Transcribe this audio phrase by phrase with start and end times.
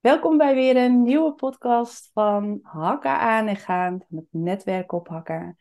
[0.00, 5.08] Welkom bij weer een nieuwe podcast van Hakken aan en gaan, van het netwerk op
[5.08, 5.58] Hakken.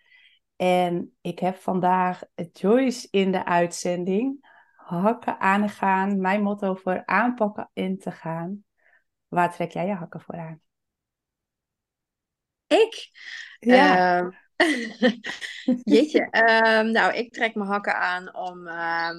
[0.55, 2.21] En ik heb vandaag
[2.53, 4.47] Joyce in de uitzending.
[4.75, 8.63] Hakken aan en gaan, mijn motto voor aanpakken in te gaan.
[9.27, 10.61] Waar trek jij je hakken voor aan?
[12.67, 13.09] Ik?
[13.59, 14.19] Ja.
[14.19, 14.29] Ehm,
[15.93, 16.29] jeetje.
[16.29, 18.67] ehm, nou, ik trek mijn hakken aan om...
[18.67, 19.15] ehm,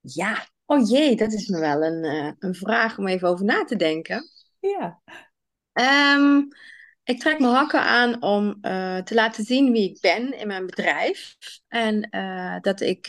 [0.00, 3.64] ja, oh jee, dat is me wel een, eh, een vraag om even over na
[3.64, 4.30] te denken.
[4.60, 5.00] Ja.
[5.72, 6.42] Ehm,
[7.04, 10.66] ik trek mijn hakken aan om eh, te laten zien wie ik ben in mijn
[10.66, 11.36] bedrijf.
[11.68, 13.06] En eh, dat ik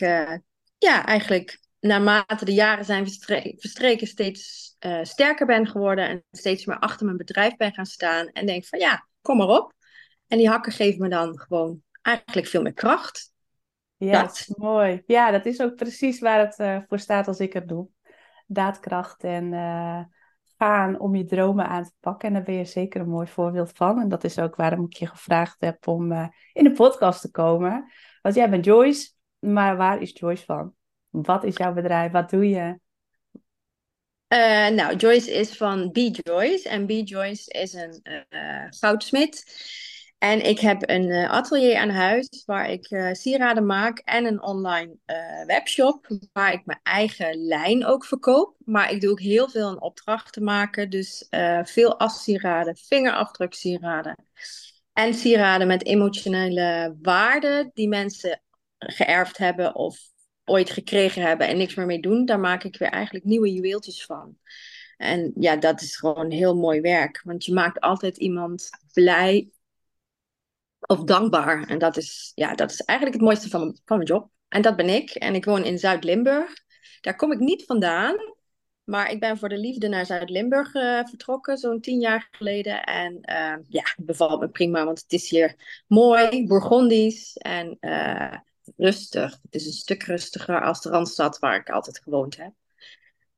[0.78, 6.08] ja, eigenlijk naarmate de jaren zijn verstre- verstreken steeds sterker ben geworden.
[6.08, 8.26] En steeds meer achter mijn bedrijf ben gaan staan.
[8.28, 9.72] En denk van ja, kom maar op.
[10.26, 13.32] En die hakken geven me dan gewoon eigenlijk veel meer kracht.
[13.98, 15.02] Ja, dat is mooi.
[15.06, 17.88] Ja, dat is ook precies waar het eh, voor staat als ik het doe.
[18.46, 20.00] Daadkracht en eh,
[20.58, 22.28] gaan om je dromen aan te pakken.
[22.28, 24.00] En daar ben je zeker een mooi voorbeeld van.
[24.00, 27.30] En dat is ook waarom ik je gevraagd heb om eh, in de podcast te
[27.30, 27.92] komen.
[28.22, 30.74] Want jij bent Joyce, maar waar is Joyce van?
[31.08, 32.12] Wat is jouw bedrijf?
[32.12, 32.78] Wat doe je?
[34.74, 36.68] Nou, Joyce is van Be Joyce.
[36.68, 39.44] En Be Joyce is een eh, goudsmid.
[40.18, 44.42] En ik heb een eh, atelier aan huis waar ik eh, sieraden maak en een
[44.42, 48.56] online eh, webshop waar ik mijn eigen lijn ook verkoop.
[48.64, 50.90] Maar ik doe ook heel veel in opdrachten maken.
[50.90, 54.16] Dus eh, veel afsieraden, vingerafdruksieraden
[54.92, 58.42] en sieraden met emotionele waarde die mensen
[58.78, 59.98] geërfd hebben of
[60.44, 62.24] ooit gekregen hebben en niks meer mee doen.
[62.24, 64.36] Daar maak ik weer eigenlijk nieuwe juweeltjes van.
[64.96, 67.20] En ja, dat is gewoon heel mooi werk.
[67.24, 69.48] Want je maakt altijd iemand blij
[70.80, 71.68] of dankbaar.
[71.68, 74.30] En dat is, ja, dat is eigenlijk het mooiste van, mijn- van mijn job.
[74.48, 75.10] En dat ben ik.
[75.10, 76.52] En ik woon in Zuid-Limburg.
[77.00, 78.16] Daar kom ik niet vandaan.
[78.84, 82.84] Maar ik ben voor de liefde naar Zuid-Limburg eh, vertrokken, zo'n tien jaar geleden.
[82.84, 88.38] En eh, ja, het bevalt me prima, want het is hier mooi, Bourgondisch en eh,
[88.76, 89.38] rustig.
[89.42, 92.52] Het is een stuk rustiger als de Randstad waar ik altijd gewoond heb.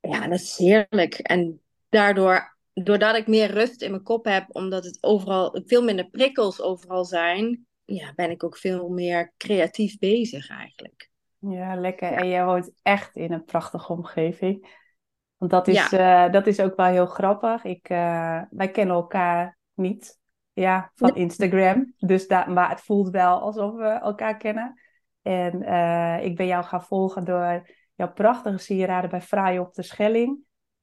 [0.00, 1.14] Ja, dat is heerlijk.
[1.14, 6.08] En daardoor, doordat ik meer rust in mijn kop heb, omdat het overal veel minder
[6.10, 11.10] prikkels overal zijn, ja, ben ik ook veel meer creatief bezig eigenlijk.
[11.38, 12.12] Ja, lekker.
[12.12, 14.78] En jij woont echt in een prachtige omgeving.
[15.36, 17.64] Want dat is, Ja, eh, dat is ook wel heel grappig.
[17.64, 20.18] Ik, eh, wij kennen elkaar niet,
[20.52, 21.94] ja, van Instagram.
[21.96, 24.80] Dus daar, maar het voelt wel alsof we elkaar kennen.
[25.22, 29.82] En eh, ik ben jou gaan volgen door jouw prachtige sieraden bij Fraai op de
[29.82, 30.38] Schelling.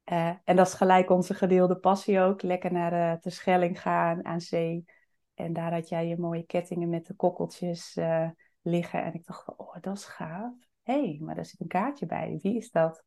[0.08, 2.42] Eh, en dat is gelijk onze gedeelde passie ook.
[2.42, 4.86] Lekker naar de, de Schelling gaan, aan zee.
[5.34, 8.30] En daar had jij je mooie kettingen met de kokkeltjes eh,
[8.62, 9.04] liggen.
[9.04, 10.54] En ik dacht, van, oh, dat is gaaf.
[10.84, 12.40] Hé, hey, maar daar zit een kaartje bij.
[12.42, 13.04] Wie is dat?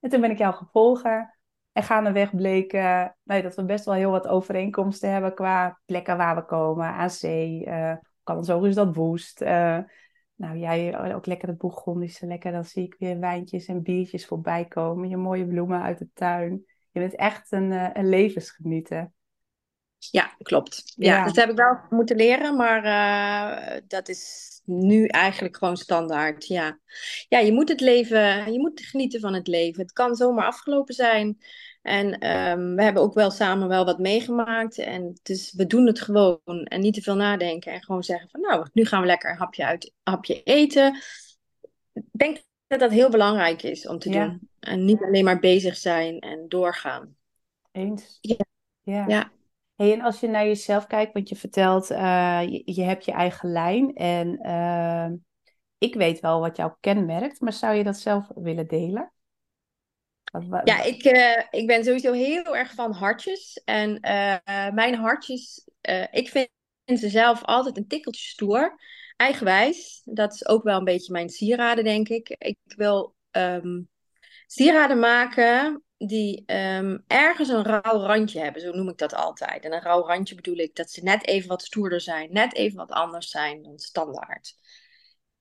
[0.00, 1.38] En toen ben ik jou gaan volgen.
[1.72, 6.16] En gaandeweg bleek eh, nee, dat we best wel heel wat overeenkomsten hebben qua plekken
[6.16, 6.86] waar we komen.
[6.86, 9.40] Aan zee, eh kan zo is dat woest.
[10.36, 12.52] Nou, jij ook lekker het Bourgondische, lekker.
[12.52, 15.08] Dan zie ik weer wijntjes en biertjes voorbij komen.
[15.08, 16.64] Je mooie bloemen uit de tuin.
[16.90, 19.12] Je bent echt een, eh, een levensgenieter.
[20.10, 20.92] ja, klopt.
[20.96, 25.76] Ja, Ja, dat heb ik wel moeten leren, maar eh, dat is nu eigenlijk gewoon
[25.76, 26.46] standaard.
[26.46, 26.78] Ja.
[27.28, 29.82] ja, je moet het leven, je moet genieten van het leven.
[29.82, 31.38] Het kan zomaar afgelopen zijn.
[31.84, 34.78] En ehm, we hebben ook wel samen wel wat meegemaakt.
[34.78, 37.72] En dus we doen het gewoon en niet te veel nadenken.
[37.72, 40.96] En gewoon zeggen van nou, nu gaan we lekker een hapje uit, hapje eten.
[41.92, 44.48] Ik denk dat dat heel belangrijk is om te ja, doen.
[44.60, 47.16] En niet alleen maar bezig zijn en doorgaan.
[47.72, 48.18] eens.
[48.20, 48.44] Ja,
[48.82, 49.04] Ja.
[49.08, 49.32] ja.
[49.74, 53.12] Hey, en als je naar jezelf kijkt, want je vertelt, eh, je, je hebt je
[53.12, 53.94] eigen lijn.
[53.94, 55.10] En eh,
[55.78, 59.12] ik weet wel wat jou kenmerkt, maar zou je dat zelf willen delen?
[60.64, 63.60] Ja, ik, eh, ik ben sowieso heel erg van hartjes.
[63.64, 66.48] En eh, mijn hartjes, eh, ik vind
[66.84, 68.80] ze zelf altijd een tikkeltje stoer.
[69.16, 70.00] Eigenwijs.
[70.04, 72.28] Dat is ook wel een beetje mijn sieraden, denk ik.
[72.38, 73.82] Ik wil ehm,
[74.46, 78.62] sieraden maken die ehm, ergens een rauw randje hebben.
[78.62, 79.64] Zo noem ik dat altijd.
[79.64, 82.32] En een rauw randje bedoel ik dat ze net even wat stoerder zijn.
[82.32, 84.54] Net even wat anders zijn dan standaard.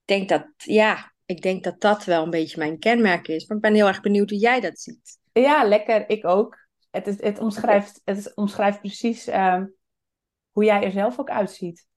[0.02, 3.48] Ik denk dat, ja, ik denk dat dat wel een beetje mijn kenmerk is.
[3.48, 5.20] Maar ik ben heel erg benieuwd hoe jij dat ziet.
[5.34, 6.10] ja, lekker.
[6.10, 6.58] Ik ook.
[6.92, 9.66] Het, is, het, omschrijft, het is- omschrijft precies ehm,
[10.52, 11.88] hoe jij er zelf ook uitziet.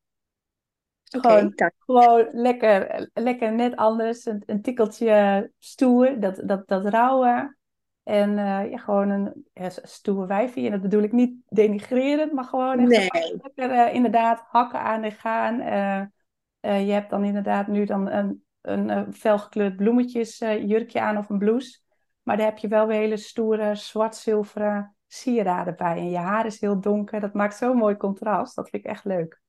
[1.04, 4.26] Gewoon, gewoon lekker, lekker net anders.
[4.26, 7.56] Een, een tikkeltje stoer, dat, dat, dat rauwe.
[8.02, 8.34] En
[8.70, 10.64] ja, gewoon een ja, stoer wijfje.
[10.64, 15.02] En dat bedoel ik niet denigrerend, maar gewoon echt Nee, lekker eh, inderdaad hakken aan
[15.02, 15.60] en gaan.
[15.60, 21.28] Eh, je hebt dan inderdaad nu dan een, een, eh, felgekleurd bloemetjes eh, aan of
[21.28, 21.78] een blouse.
[22.22, 25.96] Maar daar heb je wel weer hele stoere zwart-zilveren sieraden bij.
[25.96, 27.20] En je haar is heel donker.
[27.20, 28.56] Dat maakt zo'n mooi contrast.
[28.56, 29.40] Dat vind ik echt leuk.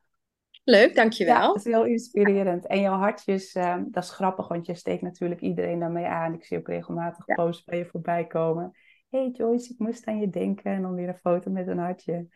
[0.63, 1.35] Leuk, dankjewel.
[1.35, 2.67] Ja, dat is heel inspirerend.
[2.67, 6.33] En jouw hartjes, ehm, dat is grappig, want je steekt natuurlijk iedereen daarmee aan.
[6.33, 7.35] Ik zie ook regelmatig Ja.
[7.35, 8.71] posts bij je voorbij komen.
[9.09, 10.71] hey Joyce, ik moest aan je denken.
[10.71, 12.27] En dan weer een foto met een hartje.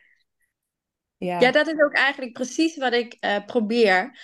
[1.18, 4.20] Ja, Ja, dat is ook eigenlijk precies wat ik eh, probeer.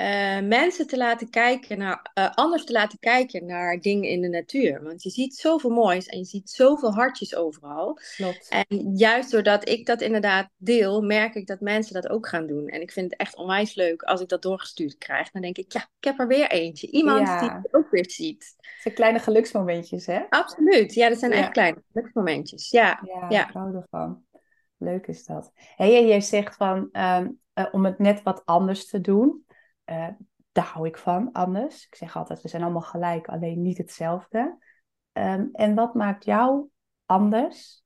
[0.00, 4.28] Eh, mensen te laten kijken naar, eh, anders te laten kijken naar dingen in de
[4.28, 4.82] natuur.
[4.82, 7.98] Want je ziet zoveel moois en je ziet zoveel hartjes overal.
[8.16, 8.48] klopt.
[8.48, 12.68] En juist doordat ik dat inderdaad deel, merk ik dat mensen dat ook gaan doen.
[12.68, 15.30] En ik vind het echt onwijs leuk als ik dat doorgestuurd krijg.
[15.30, 16.90] Dan denk ik, ja, ik heb er weer eentje.
[16.90, 17.40] Iemand Ja.
[17.40, 18.54] die het ook weer ziet.
[18.60, 20.20] Het zijn kleine geluksmomentjes, hè?
[20.30, 20.94] Absoluut.
[20.94, 21.36] Ja, dat zijn Ja.
[21.38, 22.70] echt kleine geluksmomentjes.
[22.70, 23.48] Ja, Ja, ja.
[23.48, 24.24] ik hou ervan.
[24.76, 25.52] Leuk is dat.
[25.54, 29.44] Hey, jij zegt van ehm, eh, om het net wat anders te doen.
[29.90, 30.08] Eh,
[30.52, 31.86] daar hou ik van, anders.
[31.86, 34.58] Ik zeg altijd, we zijn allemaal gelijk, alleen niet hetzelfde.
[35.12, 36.68] Ehm, en wat maakt jou
[37.06, 37.82] anders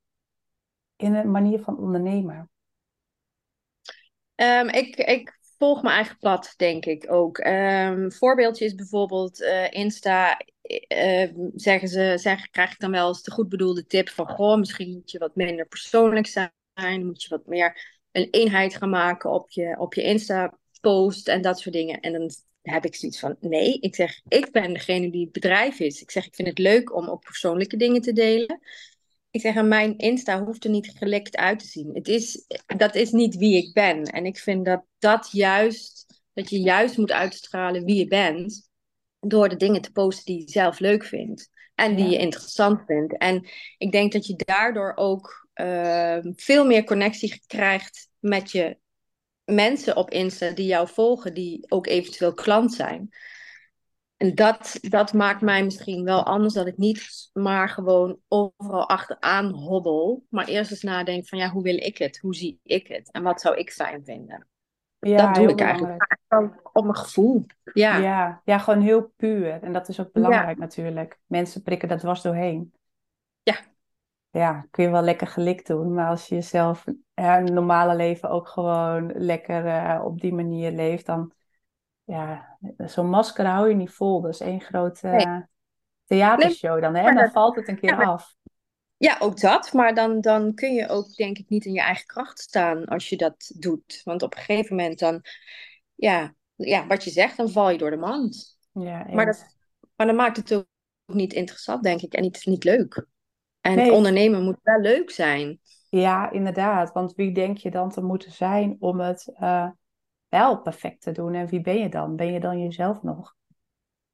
[0.97, 2.51] in een manier van ondernemen?
[4.35, 7.39] Ehm, ik, ik volg mijn eigen pad, denk ik ook.
[7.39, 10.39] Ehm voorbeeldje is bijvoorbeeld eh, Insta.
[10.63, 14.93] eh, zeggen ze, krijg ik dan wel eens de goed bedoelde tip van: Goh, misschien
[14.93, 17.07] moet je wat minder persoonlijk zijn.
[17.07, 20.03] Moet je wat meer een eenheid gaan maken op je, op je
[20.85, 22.01] Insta-post en dat soort dingen.
[22.01, 22.31] En dan
[22.63, 26.03] heb ik zoiets van: nee, ik zeg, ik ben degene die het bedrijf is.
[26.03, 28.61] Ik zeg, ik vind het leuk om ook persoonlijke dingen te delen.
[29.31, 31.91] Ik zeg, aan mijn Insta hoeft er niet gelikt uit te zien.
[31.95, 32.47] Het is,
[32.77, 34.03] dat is niet wie ik ben.
[34.05, 38.69] En ik vind dat dat juist, dat je juist moet uitstralen wie je bent.
[39.21, 41.51] Door de dingen te posten die je zelf leuk vindt.
[41.75, 42.11] En die Ja.
[42.11, 43.19] je interessant vindt.
[43.19, 43.49] En
[43.79, 48.79] ik denk dat je daardoor ook eh, veel meer connectie krijgt met je
[49.45, 51.35] mensen op Insta die jou volgen.
[51.35, 53.11] Die ook eventueel klant zijn.
[54.17, 59.47] En dat, dat maakt mij misschien wel anders dat ik niet maar gewoon overal achteraan
[59.53, 60.25] hobbel.
[60.29, 62.19] Maar eerst eens nadenk van ja, hoe wil ik het?
[62.19, 63.11] Hoe zie ik het?
[63.11, 64.49] En wat zou ik fijn vinden?
[64.99, 66.21] Ja, dat doe ik eigenlijk.
[66.73, 67.47] op mijn gevoel.
[67.73, 67.99] Ja.
[67.99, 69.63] Ja, ja, gewoon heel puur.
[69.63, 71.19] En dat is ook belangrijk natuurlijk.
[71.27, 72.73] Mensen prikken dat dwars doorheen.
[73.43, 73.57] Ja.
[74.35, 76.85] Ja, kun je wel lekker gelikt doen, maar als je jezelf
[77.15, 81.33] ja, in het normale leven ook gewoon lekker eh, op die manier leeft, dan
[82.05, 84.21] ja, zo'n masker hou je niet vol.
[84.21, 85.41] Dat is één grote eh,
[86.07, 87.15] theatershow dan, hè?
[87.15, 88.35] Dan valt het een keer Ja, af.
[88.97, 89.73] Ja, ook dat.
[89.73, 93.09] Maar dan, dan kun je ook denk ik niet in je eigen kracht staan als
[93.09, 94.01] je dat doet.
[94.05, 95.23] Want op een gegeven moment dan,
[95.95, 98.59] ja, ja wat je zegt, dan val je door de mand.
[98.73, 99.57] Ja, Maar, dat,
[99.97, 100.67] maar dan maakt het ook
[101.07, 102.13] niet interessant, denk ik.
[102.15, 103.07] En niet, niet leuk.
[103.65, 103.93] En Nee.
[103.93, 105.61] ondernemen moet wel leuk zijn.
[105.89, 106.93] Ja, inderdaad.
[106.93, 109.69] Want wie denk je dan te moeten zijn om het eh,
[110.29, 111.35] wel perfect te doen?
[111.35, 112.17] En wie ben je dan?
[112.17, 113.37] Ben je dan jezelf nog?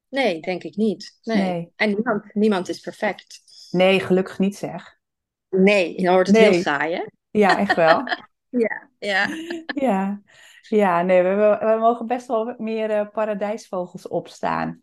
[0.09, 1.19] Nee, denk ik niet.
[1.23, 1.37] Nee.
[1.37, 1.71] Nee.
[1.75, 3.41] En niemand, niemand is perfect.
[3.71, 4.99] Nee, gelukkig niet zeg.
[5.49, 6.49] Nee, dan wordt het Nee.
[6.49, 7.05] heel saai, hè?
[7.29, 8.03] Ja, echt wel.
[8.49, 8.89] Ja.
[8.99, 9.27] Ja.
[9.73, 10.21] Ja,
[10.61, 14.81] ja nee, we, we, mogen best wel meer eh, paradijsvogels opstaan.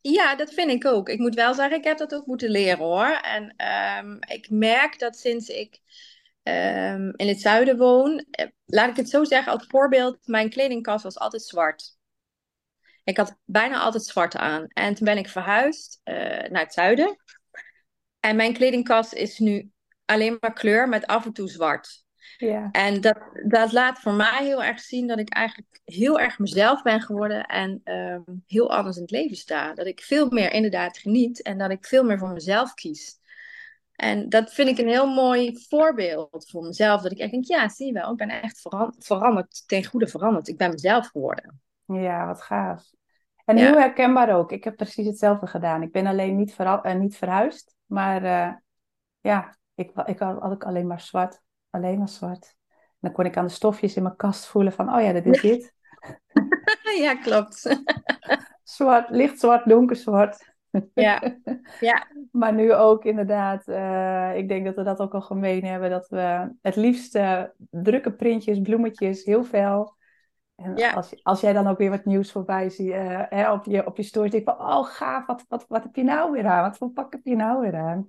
[0.00, 1.08] Ja, dat vind ik ook.
[1.08, 3.06] Ik moet wel zeggen, ik heb dat ook moeten leren hoor.
[3.06, 5.80] En ehm, ik merk dat sinds ik
[6.42, 11.04] ehm, in het zuiden woon, eh, laat ik het zo zeggen als voorbeeld, mijn kledingkast
[11.04, 11.98] was altijd zwart.
[13.04, 14.66] Ik had bijna altijd zwart aan.
[14.68, 16.14] En toen ben ik verhuisd eh,
[16.50, 17.16] naar het zuiden.
[18.20, 19.70] En mijn kledingkast is nu
[20.04, 22.04] alleen maar kleur met af en toe zwart.
[22.36, 26.38] Ja, En dat, dat laat voor mij heel erg zien dat ik eigenlijk heel erg
[26.38, 29.74] mezelf ben geworden en ehm, heel anders in het leven sta.
[29.74, 33.18] Dat ik veel meer inderdaad geniet en dat ik veel meer voor mezelf kies.
[33.92, 37.02] En dat vind ik een heel mooi voorbeeld voor mezelf.
[37.02, 40.06] Dat ik echt denk, ja, zie je wel, ik ben echt veran- veranderd, ten goede
[40.06, 40.48] veranderd.
[40.48, 41.60] Ik ben mezelf geworden.
[41.86, 42.90] ja, wat gaaf.
[43.44, 43.64] En Ja.
[43.66, 44.52] heel herkenbaar ook.
[44.52, 45.82] Ik heb precies hetzelfde gedaan.
[45.82, 48.52] Ik ben alleen niet, eh, niet verhuisd, maar eh,
[49.20, 51.40] ja, ik, ik had, had ik alleen maar zwart.
[51.70, 52.54] Alleen maar zwart.
[52.70, 55.26] En dan kon ik aan de stofjes in mijn kast voelen van, oh ja, dat
[55.26, 55.74] is dit.
[57.00, 57.80] ja, klopt.
[58.62, 60.48] Zwart, licht zwart, donker zwart.
[60.94, 61.36] ja.
[61.80, 65.90] ja, Maar nu ook inderdaad, eh, ik denk dat we dat ook al gemeen hebben,
[65.90, 67.18] dat we het liefst
[67.70, 69.98] drukke printjes, bloemetjes, heel veel.
[70.62, 70.90] En Ja.
[70.92, 73.96] als, als jij dan ook weer wat nieuws voorbij ziet eh, hè, op, je, op
[73.96, 76.62] je denk ik van, oh gaaf, wat, wat, wat heb je nou weer aan?
[76.62, 78.06] Wat voor pak heb je nou weer aan?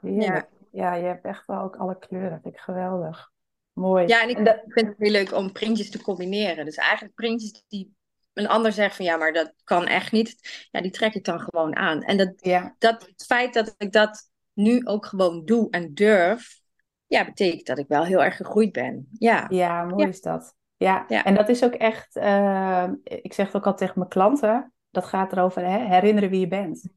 [0.00, 0.48] Heerlijk.
[0.76, 3.30] Ja, je hebt echt wel ook alle kleuren, dat vind ik geweldig.
[3.72, 4.06] Mooi.
[4.06, 6.64] Ja, en ik En dat- vind het heel leuk om printjes te combineren.
[6.64, 7.94] Dus eigenlijk printjes die
[8.32, 10.66] een ander zegt van ja, maar dat kan echt niet.
[10.70, 12.02] Ja, die trek ik dan gewoon aan.
[12.02, 16.60] En dat, ja, dat het feit dat ik dat nu ook gewoon doe en durf,
[17.06, 19.08] ja, betekent dat ik wel heel erg gegroeid ben.
[19.18, 20.08] Ja, Ja, mooi Ja.
[20.08, 20.54] is dat.
[20.76, 21.24] Ja, Ja.
[21.24, 25.04] en dat is ook echt, eh, ik zeg het ook al tegen mijn klanten, dat
[25.04, 26.88] gaat erover hè, herinneren wie je bent.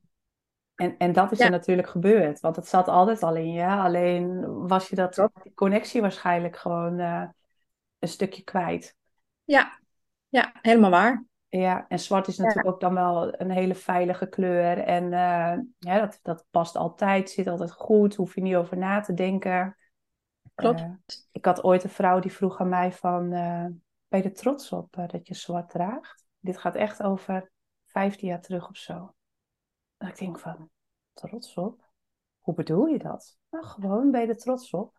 [0.79, 1.45] En, en dat is Ja.
[1.45, 3.65] er natuurlijk gebeurd, want het zat altijd al in je.
[3.65, 7.23] Alleen was je dat, die connectie waarschijnlijk gewoon eh,
[7.99, 8.95] een stukje kwijt.
[9.43, 9.79] Ja,
[10.29, 11.25] ja, helemaal waar.
[11.49, 12.43] Ja, en zwart is Ja.
[12.43, 14.77] natuurlijk ook dan wel een hele veilige kleur.
[14.77, 19.01] En eh, ja, dat, dat past altijd, zit altijd goed, hoef je niet over na
[19.01, 19.75] te denken.
[20.55, 20.79] Klopt.
[20.79, 24.71] Eh, ik had ooit een vrouw die vroeg aan mij van, ben je er trots
[24.71, 26.25] op dat je zwart draagt?
[26.39, 27.51] Dit gaat echt over
[27.87, 29.13] 15 jaar terug of zo.
[29.99, 30.69] En ik denk van,
[31.13, 31.87] trots op?
[32.39, 33.37] Hoe bedoel je dat?
[33.49, 34.97] Nou, gewoon, ben je er trots op?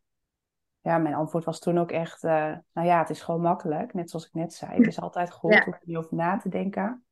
[0.81, 3.95] Ja, mijn antwoord was toen ook echt, eh, nou ja, het is gewoon makkelijk.
[3.95, 5.65] Net zoals ik net zei, het is altijd goed, Ja.
[5.65, 7.05] hoef je niet over na te denken.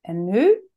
[0.00, 0.68] En nu,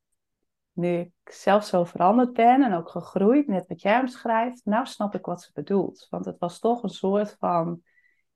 [0.72, 5.16] nu ik zelf zo veranderd ben en ook gegroeid, net wat jij omschrijft, nou snap
[5.16, 6.08] ik wat ze bedoelt.
[6.10, 7.82] Want het was toch een soort van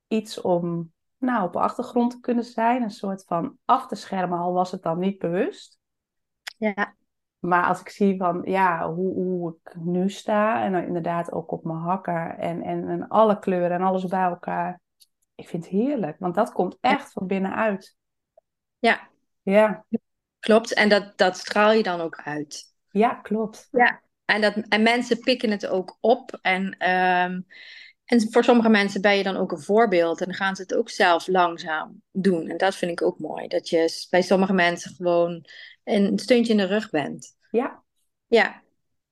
[0.07, 2.83] iets om, nou, op de achtergrond te kunnen zijn.
[2.83, 5.79] Een soort van af te schermen, al was het dan niet bewust.
[6.57, 6.95] Ja,
[7.47, 11.51] Maar als ik zie van, ja, hoe, hoe ik nu sta en dan inderdaad ook
[11.51, 14.81] op mijn hakken en, en, en alle kleuren en alles bij elkaar.
[15.35, 17.95] Ik vind het heerlijk, want dat komt echt van binnenuit.
[18.79, 19.09] ja,
[19.41, 19.85] Ja,
[20.39, 20.73] klopt.
[20.73, 22.73] En dat, dat straal je dan ook uit.
[22.91, 23.67] ja, klopt.
[23.71, 24.01] Ja.
[24.25, 26.37] En, dat, en mensen pikken het ook op.
[26.41, 27.41] En, ehm,
[28.05, 30.19] en voor sommige mensen ben je dan ook een voorbeeld.
[30.19, 32.47] En dan gaan ze het ook zelf langzaam doen.
[32.47, 33.47] En dat vind ik ook mooi.
[33.47, 35.45] Dat je bij sommige mensen gewoon
[35.83, 37.34] een steuntje in de rug bent.
[37.55, 37.83] Ja,
[38.27, 38.61] Ja,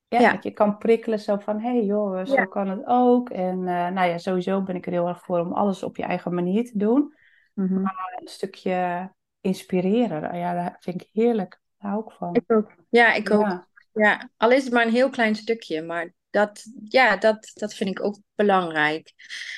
[0.08, 0.32] ja, Ja.
[0.34, 2.46] dat je kan prikkelen zo van, hé hey joh, zo Ja.
[2.46, 3.30] kan het ook.
[3.30, 6.04] En eh, nou ja, sowieso ben ik er heel erg voor om alles op je
[6.04, 7.16] eigen manier te doen.
[7.54, 7.74] Mhm.
[7.78, 11.62] Een stukje inspireren, ja, dat vind ik heerlijk.
[11.78, 12.36] Daar hou ik van.
[12.36, 12.72] ik ook.
[12.90, 13.42] Ja, ik ook.
[13.42, 17.74] Ja, Ja, al is het maar een heel klein stukje, maar dat, ja, dat, dat
[17.74, 19.14] vind ik ook belangrijk.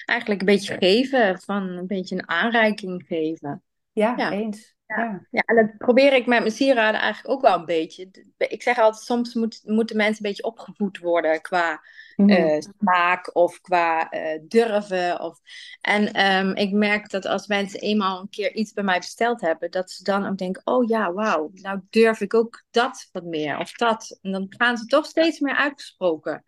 [0.05, 3.63] Eigenlijk een beetje geven, van een beetje een aanreiking geven.
[3.91, 4.31] ja, Ja.
[4.31, 4.74] eens.
[4.87, 5.27] Ja.
[5.31, 5.41] Ja.
[5.41, 8.09] En dat probeer ik met mijn sieraden eigenlijk ook wel een beetje.
[8.37, 11.81] Ik zeg altijd, soms moet, moeten mensen een beetje opgevoed worden qua
[12.15, 12.29] Mhm.
[12.29, 15.19] eh, smaak of qua eh, durven.
[15.21, 15.39] Of...
[15.81, 19.71] En ehm, ik merk dat als mensen eenmaal een keer iets bij mij besteld hebben,
[19.71, 23.57] dat ze dan ook denken, oh ja, wauw, nou durf ik ook dat wat meer
[23.57, 24.19] of dat.
[24.21, 26.43] En dan gaan ze toch steeds meer uitgesproken.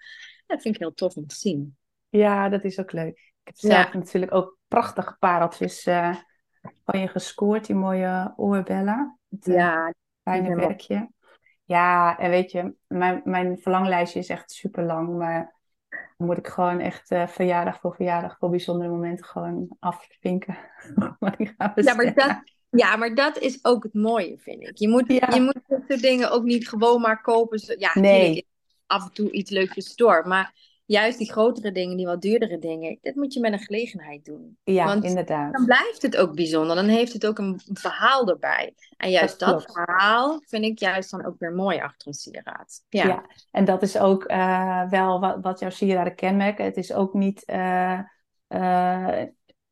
[0.46, 1.78] Dat vind ik heel tof om te zien.
[2.10, 3.18] Ja, dat is ook leuk.
[3.18, 6.16] Ik heb zelf natuurlijk ook prachtige pareltjes eh,
[6.86, 9.20] van je gescoord, die mooie oorbellen.
[9.30, 9.94] Het eh, Ja,
[10.24, 11.10] fijne werkje.
[11.64, 15.56] Ja, en weet je, mijn, mijn verlanglijstje is echt super lang, maar
[16.18, 20.58] dan moet ik gewoon echt eh, verjaardag voor verjaardag voor bijzondere momenten gewoon afvinken.
[21.20, 24.78] Maar die gaan Ja, maar dat, ja, maar dat is ook het mooie, vind ik.
[24.78, 25.28] Je moet, Ja.
[25.34, 27.60] je moet dit soort dingen ook niet gewoon maar kopen.
[27.60, 28.48] Zo- Ja, Nee.
[28.86, 30.28] af en toe iets leukjes door.
[30.28, 30.54] Maar
[30.88, 34.58] juist die grotere dingen, die wat duurdere dingen, dat moet je met een gelegenheid doen.
[34.64, 35.54] Ja, Want inderdaad.
[35.54, 36.76] Dan blijft het ook bijzonder.
[36.76, 38.74] Dan heeft het ook een verhaal erbij.
[38.98, 42.84] En juist Dat verhaal vind ik juist dan ook weer mooi achter een sieraad.
[42.90, 46.66] Ja, Ja, en dat is ook eh, wel wat, wat jouw sieraden kenmerken.
[46.66, 48.00] Het is ook niet, eh,
[48.48, 49.24] eh,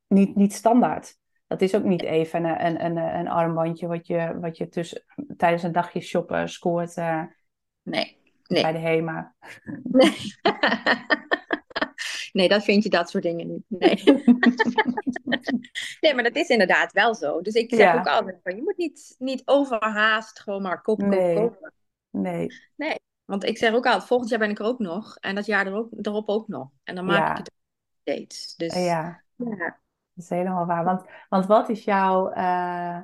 [0.07, 1.17] niet, niet standaard.
[1.47, 5.03] Dat is ook niet even een, een, een, een armbandje wat je, wat je tussen,
[5.37, 6.95] tijdens een dagje shoppen scoort
[7.83, 8.24] nee.
[8.47, 8.61] Nee.
[8.61, 9.35] bij de HEMA.
[9.83, 10.15] Nee.
[12.31, 13.63] nee, dat vind je dat soort dingen niet.
[13.67, 14.03] Nee.
[16.01, 17.41] nee, maar dat is inderdaad wel zo.
[17.41, 17.99] Dus ik zeg Ja.
[17.99, 21.35] ook altijd van, je moet niet, niet overhaast gewoon maar kopen, Nee.
[21.35, 21.73] kopen.
[22.09, 22.47] Nee,
[23.25, 25.17] Want ik zeg ook altijd, volgend jaar ben ik er ook nog.
[25.19, 26.69] En dat jaar erop, erop ook nog.
[26.83, 27.31] En dan maak Ja.
[27.31, 27.51] ik het
[28.01, 28.55] steeds.
[28.55, 29.79] Dus ja, ja.
[30.13, 30.83] dat is helemaal waar.
[30.83, 32.99] Want, want wat is jouw eh,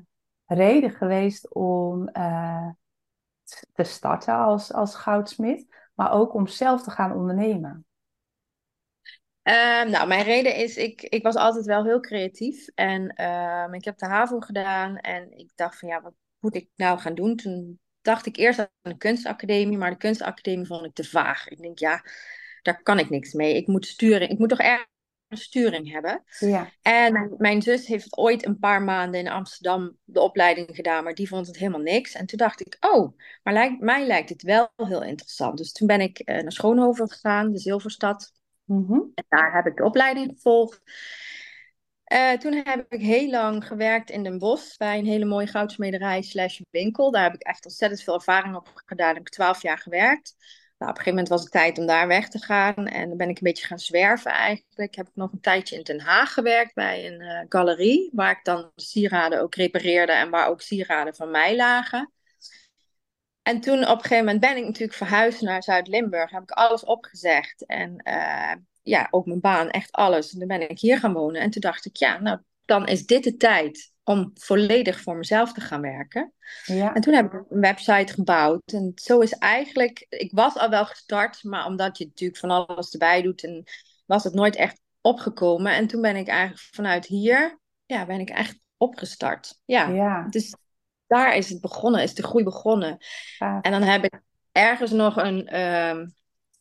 [0.46, 2.70] reden geweest om eh,
[3.74, 5.66] te starten als, als goudsmid,
[5.96, 7.86] maar ook om zelf te gaan ondernemen?
[9.44, 12.68] Ehm, nou, mijn reden is, ik, ik was altijd wel heel creatief.
[12.68, 14.98] En ehm, ik heb de HAVO gedaan.
[14.98, 17.36] En ik dacht van, ja, wat moet ik nou gaan doen?
[17.36, 19.78] Toen dacht ik eerst aan de kunstacademie.
[19.78, 21.48] Maar de kunstacademie vond ik te vaag.
[21.48, 22.04] Ik denk, ja,
[22.62, 23.56] daar kan ik niks mee.
[23.56, 24.60] Ik moet sturing, ik moet toch
[25.38, 26.24] sturing hebben.
[26.40, 31.14] Ja, En mijn, zus heeft ooit een paar maanden in Amsterdam de opleiding gedaan, maar
[31.14, 32.14] die vond het helemaal niks.
[32.14, 35.58] En toen dacht ik, oh, maar lijkt, mij lijkt het wel heel interessant.
[35.58, 38.32] Dus toen ben ik eh, naar Schoonhoven gegaan, de Zilverstad.
[38.66, 38.94] Mhm.
[38.94, 40.82] En daar heb ik de opleiding gevolgd.
[42.04, 46.22] Eh, toen heb ik heel lang gewerkt in Den Bosch bij een hele mooie goudsmederij
[46.22, 47.12] slash winkel.
[47.12, 48.98] Daar heb ik echt ontzettend veel ervaring op gedaan.
[48.98, 50.36] Daar heb ik twaalf jaar gewerkt.
[50.82, 52.88] Nou, op een gegeven moment was het tijd om daar weg te gaan.
[52.88, 54.96] En dan ben ik een beetje gaan zwerven eigenlijk.
[54.96, 58.10] Heb ik nog een tijdje in Den Haag gewerkt bij een eh, galerie.
[58.14, 62.12] Waar ik dan sieraden ook repareerde en waar ook sieraden van mij lagen.
[63.42, 66.32] En toen op een gegeven moment ben ik natuurlijk verhuisd naar Zuid-Limburg.
[66.32, 67.66] Heb ik alles opgezegd.
[67.66, 70.34] En eh, ja, ook mijn baan, echt alles.
[70.34, 71.42] En toen ben ik hier gaan wonen.
[71.42, 75.54] En toen dacht ik, ja, nou, dan is dit de tijd om volledig voor mezelf
[75.54, 76.34] te gaan werken.
[76.66, 76.94] Ja.
[76.94, 78.62] En toen heb ik een website gebouwd.
[78.74, 82.92] En zo is eigenlijk, ik was al wel gestart, maar omdat je natuurlijk van alles
[82.92, 83.64] erbij doet, en
[84.06, 85.74] was het nooit echt opgekomen.
[85.74, 89.60] En toen ben ik eigenlijk vanuit hier, ja, ben ik echt opgestart.
[89.66, 90.28] Ja, Ja.
[90.30, 90.56] dus
[91.08, 92.98] daar is het begonnen, is de groei begonnen.
[93.38, 93.62] gaaf.
[93.64, 96.08] En dan heb ik ergens nog een, ehm,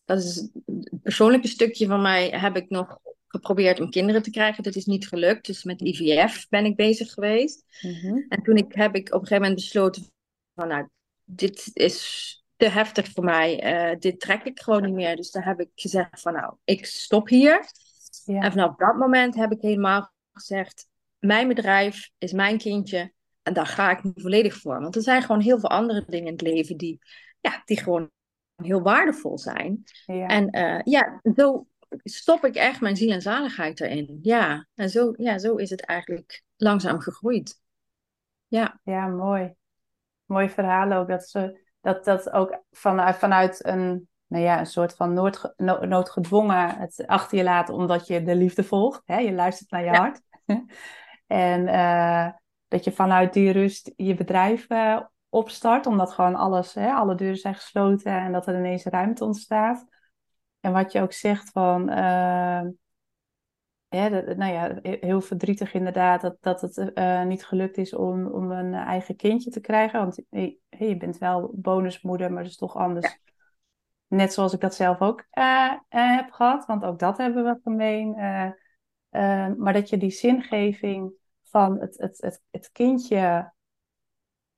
[0.05, 2.99] dat is een persoonlijke stukje van mij, heb ik nog
[3.31, 4.63] geprobeerd om kinderen te krijgen.
[4.63, 5.47] Dat is niet gelukt.
[5.47, 7.65] Dus met IVF ben ik bezig geweest.
[7.81, 8.17] Mhm.
[8.29, 10.11] En toen ik, heb ik op een gegeven moment besloten
[10.55, 10.89] van, nou,
[11.25, 13.61] dit is te heftig voor mij.
[13.61, 15.17] Eh, dit trek ik gewoon niet meer.
[15.17, 17.65] Dus daar heb ik gezegd van, nou, ik stop hier.
[18.25, 18.41] Ja.
[18.41, 23.13] En vanaf dat moment heb ik helemaal gezegd, mijn bedrijf is mijn kindje.
[23.43, 24.81] En daar ga ik nu volledig voor.
[24.81, 26.99] Want er zijn gewoon heel veel andere dingen in het leven die,
[27.41, 28.11] ja, die gewoon
[28.57, 29.83] heel waardevol zijn.
[30.07, 30.27] Ja.
[30.27, 31.67] En eh, ja, zo
[32.05, 34.19] stop ik echt mijn ziel en zaligheid erin.
[34.23, 37.61] Ja, en zo, ja, zo is het eigenlijk langzaam gegroeid.
[38.47, 39.55] Ja, Ja, mooi.
[40.25, 41.09] Mooi verhaal ook.
[41.09, 45.85] Dat, ze, dat, dat ook vanuit, vanuit een, nou ja, een soort van noodge- no-
[45.85, 49.03] noodgedwongen het achter je laten omdat je de liefde volgt.
[49.05, 49.19] Hè?
[49.19, 49.99] Je luistert naar je Ja.
[49.99, 50.21] hart.
[51.27, 52.29] en eh,
[52.69, 55.87] dat je vanuit die rust je bedrijf eh, opstart.
[55.87, 59.87] Omdat gewoon alles, hè, alle deuren zijn gesloten en dat er ineens ruimte ontstaat.
[60.61, 61.89] En wat je ook zegt van...
[61.89, 62.63] eh,
[63.89, 67.95] ja, dat- nou ja, he- heel verdrietig inderdaad dat, dat het eh, niet gelukt is
[67.95, 70.01] om, om een eigen kindje te krijgen.
[70.01, 73.19] Want je, je bent wel bonusmoeder, maar dat is toch anders.
[74.07, 77.61] Net zoals ik dat zelf ook eh, eh, heb gehad, want ook dat hebben we
[77.63, 78.15] gemeen.
[78.15, 78.51] Eh,
[79.09, 81.13] eh, maar dat je die zingeving
[81.43, 83.53] van het, het, het, het kindje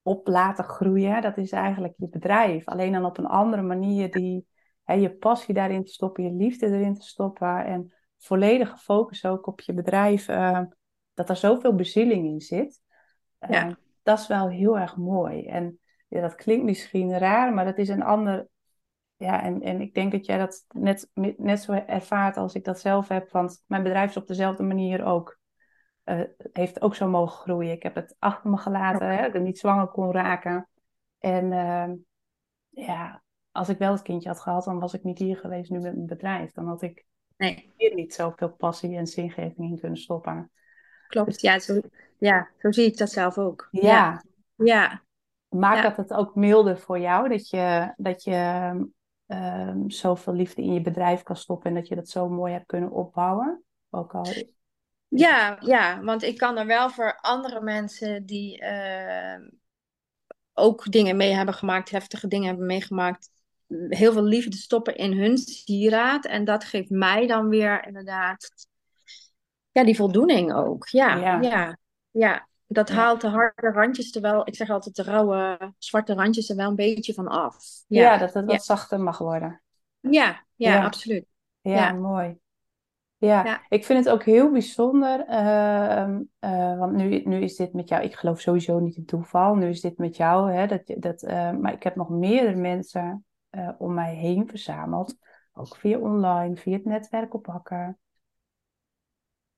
[0.02, 2.66] op laten groeien, dat is eigenlijk je bedrijf.
[2.66, 4.46] Alleen dan op een andere manier die
[4.84, 9.46] hè, je passie daarin te stoppen, je liefde erin te stoppen en volledige focus ook
[9.46, 10.60] op je bedrijf, eh,
[11.14, 12.80] dat er zoveel bezieling in zit.
[13.38, 13.78] Eh, Ja.
[14.02, 15.46] Dat is wel heel erg mooi.
[15.46, 18.48] En ja, dat klinkt misschien raar, maar dat is een ander.
[19.16, 22.80] Ja, en, en ik denk dat jij dat net, net zo ervaart als ik dat
[22.80, 23.30] zelf heb.
[23.30, 25.40] Want mijn bedrijf is op dezelfde manier ook.
[26.04, 26.20] eh,
[26.52, 27.72] heeft ook zo mogen groeien.
[27.72, 30.68] Ik heb het achter me gelaten, hè, dat ik niet zwanger kon raken.
[31.18, 31.48] En
[32.70, 35.78] ja, als ik wel het kindje had gehad, dan was ik niet hier geweest nu
[35.78, 36.52] met mijn bedrijf.
[36.52, 37.04] Dan had ik
[37.36, 40.50] nee, hier niet zoveel passie en zingeving in kunnen stoppen.
[41.08, 41.40] klopt.
[41.40, 41.80] Ja, zo,
[42.18, 43.68] ja, zo zie ik dat zelf ook.
[43.70, 44.22] Ja, Ja,
[44.56, 45.02] ja,
[45.48, 45.82] maakt Ja.
[45.82, 47.28] dat het ook milder voor jou?
[47.28, 48.72] Dat je, dat je
[49.26, 52.66] ehm, zoveel liefde in je bedrijf kan stoppen en dat je dat zo mooi hebt
[52.66, 53.62] kunnen opbouwen?
[53.90, 54.24] Ook al,
[55.08, 59.40] ja, ja, want ik kan er wel voor andere mensen die eh,
[60.52, 63.30] ook dingen mee hebben gemaakt, heftige dingen hebben meegemaakt,
[63.88, 66.26] heel veel liefde stoppen in hun sieraad.
[66.26, 68.66] En dat geeft mij dan weer inderdaad,
[69.72, 70.88] ja, die voldoening ook.
[70.88, 71.40] Ja, Ja.
[71.40, 71.78] ja,
[72.10, 72.48] ja.
[72.66, 72.94] Dat Ja.
[72.94, 76.68] haalt de harde randjes er wel, ik zeg altijd de rauwe zwarte randjes er wel
[76.68, 77.56] een beetje van af.
[77.86, 79.62] ja, Ja, dat het wat zachter mag worden.
[80.00, 81.26] ja, ja, absoluut.
[81.60, 82.40] Ja, mooi.
[83.18, 87.88] Ja, ik vind het ook heel bijzonder, ehm, eh, want nu, nu is dit met
[87.88, 91.22] jou, ik geloof sowieso niet in toeval, nu is dit met jou, hè, dat, dat,
[91.22, 95.16] eh, maar ik heb nog meerdere mensen eh, om mij heen verzameld,
[95.52, 97.98] ook via online, via het netwerk op Hakker.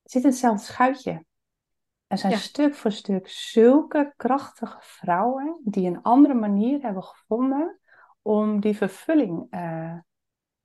[0.02, 1.24] Zit in hetzelfde schuitje.
[2.06, 2.38] Er zijn Ja.
[2.38, 7.80] stuk voor stuk zulke krachtige vrouwen die een andere manier hebben gevonden
[8.22, 9.96] om die vervulling eh,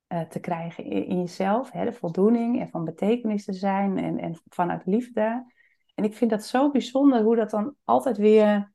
[0.07, 1.71] eh, te krijgen in, in jezelf.
[1.71, 5.53] Hè, de voldoening en van betekenis te zijn en, en vanuit liefde.
[5.95, 8.71] En ik vind dat zo bijzonder hoe dat dan altijd weer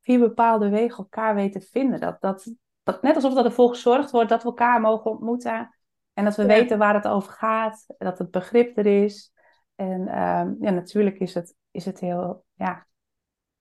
[0.00, 2.00] via bepaalde wegen elkaar weet te vinden.
[2.00, 2.52] Dat, dat,
[2.86, 5.74] dat, net alsof dat ervoor gezorgd wordt dat we elkaar mogen ontmoeten.
[6.14, 6.48] En dat we Ja.
[6.48, 7.84] weten waar het over gaat.
[7.98, 9.32] Dat het begrip er is.
[9.74, 12.86] En ehm, ja, natuurlijk is het, is het heel ja,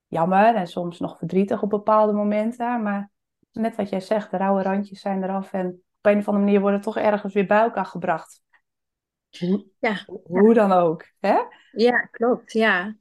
[0.08, 2.82] jammer en soms nog verdrietig op bepaalde momenten.
[2.84, 3.10] Maar
[3.52, 5.54] net wat jij zegt, de rauwe randjes zijn eraf.
[5.54, 8.42] En op een of andere manier worden toch ergens weer bij elkaar gebracht.
[9.40, 11.06] Hoe, Ja, hoe dan ook.
[11.20, 11.38] Hè?
[11.72, 12.52] ja, klopt.
[12.52, 12.96] Ja.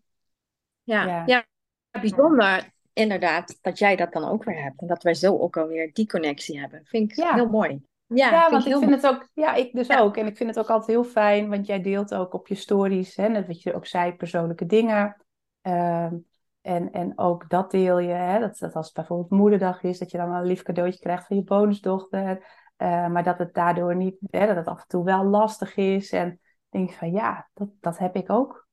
[0.82, 1.06] Ja.
[1.06, 1.22] Ja.
[1.26, 1.46] Ja.
[1.90, 4.80] bijzonder inderdaad dat jij dat dan ook weer hebt.
[4.80, 6.80] En dat wij zo ook alweer die connectie hebben.
[6.84, 7.34] Vind ik Ja.
[7.34, 7.82] heel mooi.
[8.06, 10.00] Ja, Ja, vind want ik vind het ook, ja, ik dus Ja.
[10.00, 10.16] ook.
[10.16, 13.16] En ik vind het ook altijd heel fijn, want jij deelt ook op je stories,
[13.16, 15.16] hè, net wat je ook zei, persoonlijke dingen.
[15.60, 16.14] Ehm,
[16.60, 20.10] en, en ook dat deel je, hè, dat, dat als het bijvoorbeeld moederdag is, dat
[20.10, 22.46] je dan een lief cadeautje krijgt van je bonusdochter.
[22.76, 26.12] Eh, maar dat het daardoor niet, hè, dat het af en toe wel lastig is.
[26.12, 28.63] En denk van ja, dat, dat heb ik ook.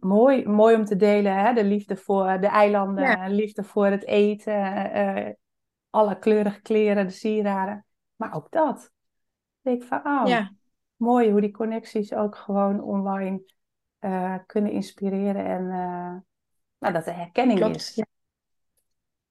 [0.00, 1.52] Mooi, mooi om te delen, hè?
[1.52, 3.26] de liefde voor de eilanden, Ja.
[3.28, 5.32] liefde voor het eten, eh,
[5.90, 7.84] alle kleurige kleren, de sieraden.
[8.16, 8.76] Maar ook dat.
[8.76, 10.52] Dan denk ik van, oh, Ja,
[10.96, 13.42] mooi hoe die connecties ook gewoon online
[13.98, 16.16] eh, kunnen inspireren en eh,
[16.78, 17.94] nou, dat er herkenning Klopt, is.
[17.94, 18.04] ja.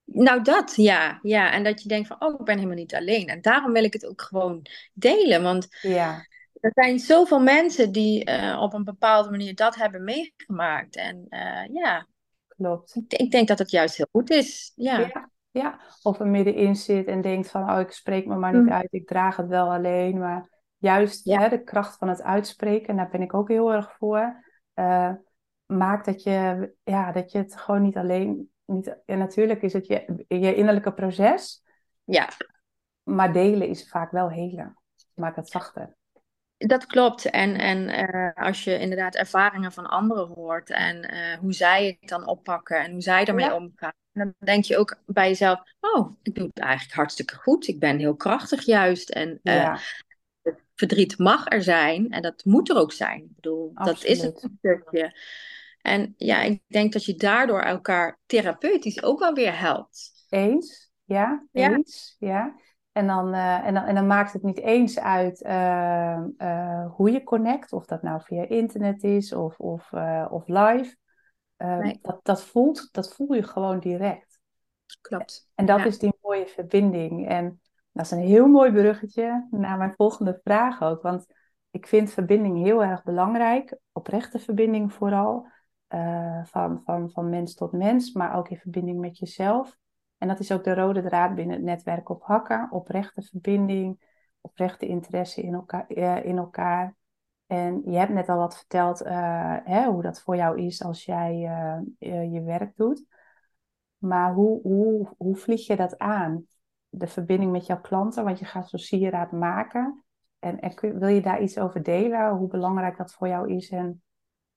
[0.05, 1.19] Nou, dat ja.
[1.21, 1.51] ja.
[1.51, 3.27] En dat je denkt van, oh, ik ben helemaal niet alleen.
[3.27, 5.43] En daarom wil ik het ook gewoon delen.
[5.43, 6.25] Want Ja,
[6.63, 10.95] er zijn zoveel mensen die eh, op een bepaalde manier dat hebben meegemaakt.
[10.95, 12.07] En eh, ja,
[12.47, 12.95] klopt.
[12.95, 14.71] ik, ik denk dat het juist heel goed is.
[14.75, 14.99] Ja.
[14.99, 15.79] Ja, ja.
[16.01, 18.71] Of er middenin zit en denkt van, oh, ik spreek me maar niet Mm.
[18.71, 20.17] uit, ik draag het wel alleen.
[20.19, 21.39] Maar juist Ja.
[21.39, 25.11] hè, de kracht van het uitspreken, daar ben ik ook heel erg voor, eh,
[25.65, 29.87] maakt dat je, ja, dat je het gewoon niet alleen, niet, en natuurlijk is het
[29.87, 31.63] je, je innerlijke proces,
[32.03, 32.29] ja,
[33.03, 34.77] maar delen is vaak wel helen.
[35.13, 35.95] Maakt het zachter.
[36.67, 37.25] Dat klopt.
[37.25, 42.09] En, en eh, als je inderdaad ervaringen van anderen hoort en eh, hoe zij het
[42.09, 43.55] dan oppakken en hoe zij ermee Ja.
[43.55, 47.67] omgaan, dan denk je ook bij jezelf, oh, ik doe het eigenlijk hartstikke goed.
[47.67, 49.09] Ik ben heel krachtig juist.
[49.09, 49.79] En eh, Ja,
[50.75, 53.21] verdriet mag er zijn en dat moet er ook zijn.
[53.23, 55.17] Ik bedoel, dat is het een stukje.
[55.81, 60.11] En ja, ik denk dat je daardoor elkaar therapeutisch ook wel weer helpt.
[60.29, 60.91] eens.
[61.03, 61.71] Ja, Ja.
[61.73, 62.15] eens.
[62.19, 62.55] Ja.
[62.93, 67.11] En dan, eh, en dan, en dan maakt het niet eens uit eh, eh, hoe
[67.11, 69.91] je connect, of dat nou via internet is of, of,
[70.29, 70.95] of live.
[71.57, 71.99] Nee.
[72.01, 74.39] dat, dat, voelt, dat voel je gewoon direct.
[75.01, 75.49] Klopt.
[75.55, 75.85] En dat Ja.
[75.85, 77.27] is die mooie verbinding.
[77.27, 81.01] En dat is een heel mooi bruggetje naar mijn volgende vraag ook.
[81.01, 81.25] Want
[81.71, 83.77] ik vind verbinding heel erg belangrijk.
[83.91, 85.51] Oprechte verbinding vooral.
[86.43, 89.77] van, van, van mens tot mens, maar ook in verbinding met jezelf.
[90.23, 92.71] En dat is ook de rode draad binnen het netwerk op hakken.
[92.71, 94.03] Oprechte verbinding,
[94.41, 95.87] oprechte interesse in elkaar.
[95.87, 96.95] eh, in elkaar.
[97.47, 101.05] En je hebt net al wat verteld eh, hè, hoe dat voor jou is als
[101.05, 101.31] jij
[101.97, 103.05] eh, je werk doet.
[103.97, 106.47] Maar hoe, hoe, hoe vlieg je dat aan?
[106.89, 110.03] De verbinding met jouw klanten, want je gaat zo'n sieraad maken.
[110.39, 112.29] En, en wil je daar iets over delen?
[112.29, 114.03] Hoe belangrijk dat voor jou is en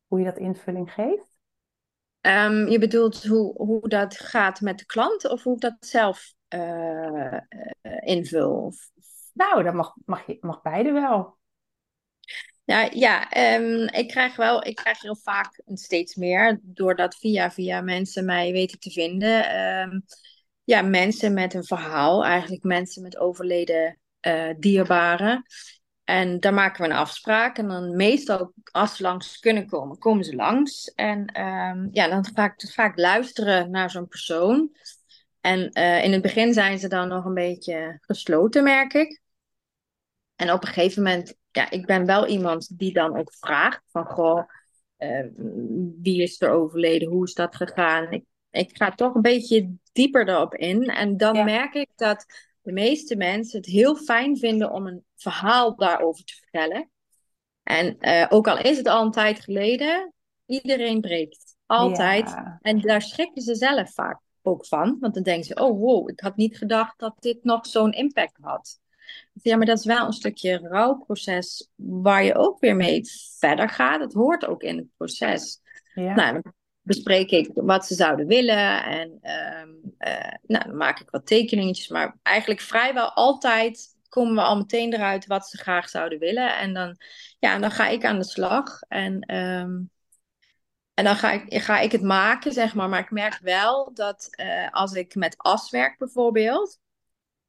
[0.07, 1.36] hoe je dat invulling geeft?
[2.27, 6.35] Ehm, je bedoelt hoe, hoe dat gaat met de klant of hoe ik dat zelf
[6.49, 7.39] eh,
[8.01, 8.73] invul?
[9.33, 11.39] Nou, dat mag, mag, je, mag beide wel.
[12.65, 17.81] Ja, ja ehm, ik krijg wel, ik krijg heel vaak steeds meer, doordat via via
[17.81, 19.49] mensen mij weten te vinden.
[19.49, 20.01] ehm,
[20.65, 25.43] ja, mensen met een verhaal, eigenlijk mensen met overleden eh, dierbaren.
[26.07, 27.59] En daar maken we een afspraak.
[27.59, 30.93] En dan meestal, als ze langs kunnen komen, komen ze langs.
[30.95, 34.71] En ehm, ja, dan ik, ga ik luisteren naar zo'n persoon.
[35.41, 39.21] En eh, in het begin zijn ze dan nog een beetje gesloten, merk ik.
[40.37, 44.05] En op een gegeven moment, ja, ik ben wel iemand die dan ook vraagt van,
[44.05, 44.43] goh,
[44.97, 45.25] eh,
[46.03, 47.09] wie is er overleden?
[47.09, 48.13] Hoe is dat gegaan?
[48.13, 50.83] Ik, ik ga toch een beetje dieper erop in.
[50.83, 51.45] En dan Ja.
[51.45, 52.27] merk ik dat
[52.67, 56.91] de meeste mensen het heel fijn vinden om een verhaal daarover te vertellen.
[57.63, 60.13] En eh, ook al is het al een tijd geleden,
[60.47, 61.57] iedereen breekt.
[61.67, 62.29] Altijd.
[62.29, 64.97] Ja, En daar schrikken ze zelf vaak ook van.
[65.01, 68.39] Want dan denken ze, oh wow, ik had niet gedacht dat dit nog zo'n impact
[68.41, 68.81] had.
[69.33, 73.01] Ja, maar dat is wel een stukje rouwproces waar je ook weer mee
[73.39, 74.01] verder gaat.
[74.01, 75.61] Het hoort ook in het proces.
[75.95, 76.15] ja.
[76.15, 76.43] Nou,
[76.87, 81.89] bespreek ik wat ze zouden willen en ehm, eh, nou, dan maak ik wat tekeningetjes.
[81.89, 86.57] Maar eigenlijk vrijwel altijd komen we al meteen eruit wat ze graag zouden willen.
[86.59, 86.97] En dan,
[87.39, 89.81] ja, dan ga ik aan de slag en, ehm,
[90.95, 92.89] en dan ga ik, ga ik het maken, zeg maar.
[92.89, 96.79] Maar ik merk wel dat eh, als ik met as werk bijvoorbeeld,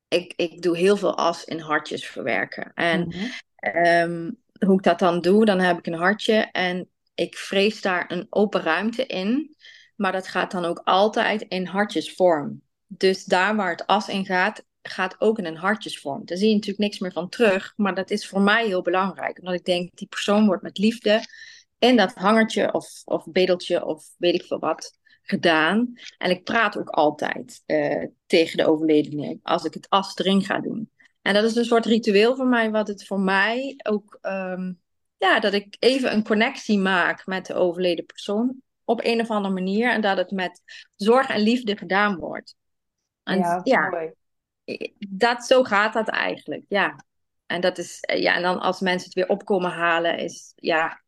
[0.08, 2.72] ik, ik doe heel veel as in hartjes verwerken.
[2.74, 3.26] En Mhm.
[3.58, 4.32] Ehm,
[4.66, 6.90] hoe ik dat dan doe, dan heb ik een hartje en
[7.20, 9.56] ik vrees daar een open ruimte in.
[9.96, 12.62] Maar dat gaat dan ook altijd in hartjesvorm.
[12.88, 16.26] Dus daar waar het as in gaat, gaat ook in een hartjesvorm.
[16.26, 19.40] Daar zie je natuurlijk niks meer van terug, maar dat is voor mij heel belangrijk.
[19.40, 21.26] Omdat ik denk, die persoon wordt met liefde
[21.80, 25.94] in dat hangertje of, of bedeltje of weet ik veel wat gedaan.
[26.18, 30.60] En ik praat ook altijd eh, tegen de overledene als ik het as erin ga
[30.60, 30.92] doen.
[31.22, 34.74] En dat is een soort ritueel voor mij, wat het voor mij ook, ehm,
[35.18, 39.54] ja, dat ik even een connectie maak met de overleden persoon op een of andere
[39.54, 39.92] manier.
[39.92, 40.62] En dat het met
[40.96, 42.56] zorg en liefde gedaan wordt.
[43.24, 44.12] En Ja, ja, mooi.
[44.98, 47.06] dat, zo gaat dat eigenlijk, ja.
[47.46, 51.02] En dat is, eh, ja, en dan als mensen het weer opkomen halen, is, ja,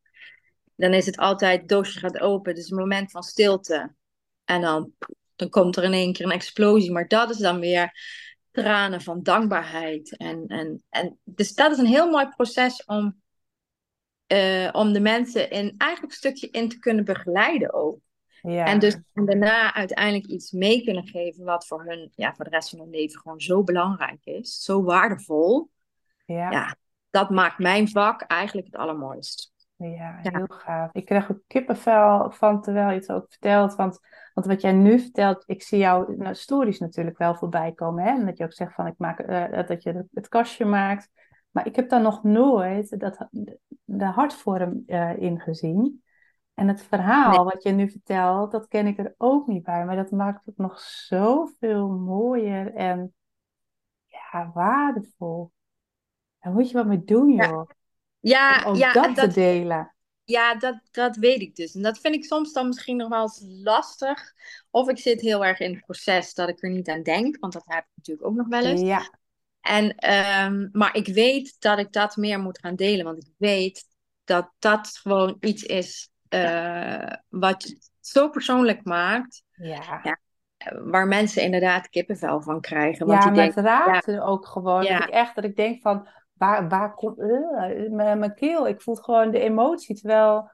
[0.76, 3.95] dan is het altijd, het doosje gaat open, dus een moment van stilte.
[4.45, 4.91] En dan,
[5.36, 7.91] dan komt er in één keer een explosie, maar dat is dan weer
[8.52, 10.17] tranen van dankbaarheid.
[10.17, 13.22] En, en, en, dus dat is een heel mooi proces om,
[14.29, 17.99] eh, om de mensen in eigenlijk een stukje in te kunnen begeleiden ook.
[18.41, 22.45] Ja, En dus en daarna uiteindelijk iets mee kunnen geven wat voor hun, ja, voor
[22.45, 24.63] de rest van hun leven gewoon zo belangrijk is.
[24.63, 25.69] Zo waardevol.
[26.25, 26.51] ja.
[26.51, 26.75] Ja,
[27.09, 29.53] dat maakt mijn vak eigenlijk het allermooist.
[29.75, 30.89] Ja, Ja, heel gaaf.
[30.93, 33.75] Ik krijg ook kippenvel van terwijl je het ook vertelt.
[33.75, 33.99] Want,
[34.33, 38.03] want wat jij nu vertelt, ik zie jouw nou, stories natuurlijk wel voorbij komen.
[38.03, 38.09] Hè?
[38.09, 41.09] En dat je ook zegt van ik maak, eh, dat je het kastje maakt.
[41.60, 43.28] Maar ik heb daar nog nooit dat,
[43.84, 46.04] de hartvorm eh in gezien.
[46.54, 46.88] En het nee.
[46.88, 49.86] verhaal wat je nu vertelt, dat ken ik er ook niet bij.
[49.86, 53.13] Maar dat maakt het nog zoveel mooier en
[54.06, 55.52] ja, waardevol.
[56.39, 57.60] Daar moet je wat mee doen, Ja, joh.
[57.60, 57.67] Om
[58.19, 59.95] ja, ook ja, en dat te delen.
[60.24, 61.76] ja dat, dat weet ik dus.
[61.76, 64.34] En dat vind ik soms dan misschien nog wel eens lastig.
[64.69, 67.54] Of ik zit heel erg in het proces dat ik er niet aan denk, want
[67.54, 68.82] dat heb ik natuurlijk ook nog wel eens.
[68.82, 69.18] Ja,
[69.69, 73.86] En, ehm, maar ik weet dat ik dat meer moet gaan delen, want ik weet
[74.23, 79.99] dat dat gewoon iets is eh, wat het zo persoonlijk maakt, ja.
[80.03, 80.19] ja,
[80.84, 83.08] waar mensen inderdaad kippenvel van krijgen.
[83.08, 84.82] Want Ja, maar het ja, raakte ook gewoon.
[84.82, 88.67] Dat ik ja, echt, dat ik denk van, waar, waar komt, eh, mijn mijn keel,
[88.67, 89.95] ik voel gewoon de emotie.
[89.95, 90.51] Terwijl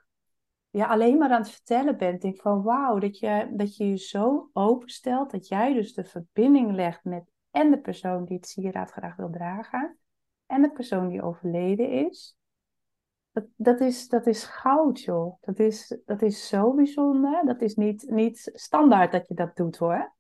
[0.70, 2.14] je alleen maar aan het vertellen bent.
[2.14, 5.32] Ik denk van, wauw, dat je, dat je je zo openstelt.
[5.32, 7.24] Dat jij dus de verbinding legt met
[7.56, 9.98] en de persoon die het sieraad graag wil dragen.
[10.46, 12.36] En de persoon die overleden is.
[13.32, 15.38] Dat, dat is, dat is goud, joh.
[15.42, 17.46] Dat is, dat is zo bijzonder.
[17.46, 20.14] Dat is niet, niet standaard dat je dat doet, hoor.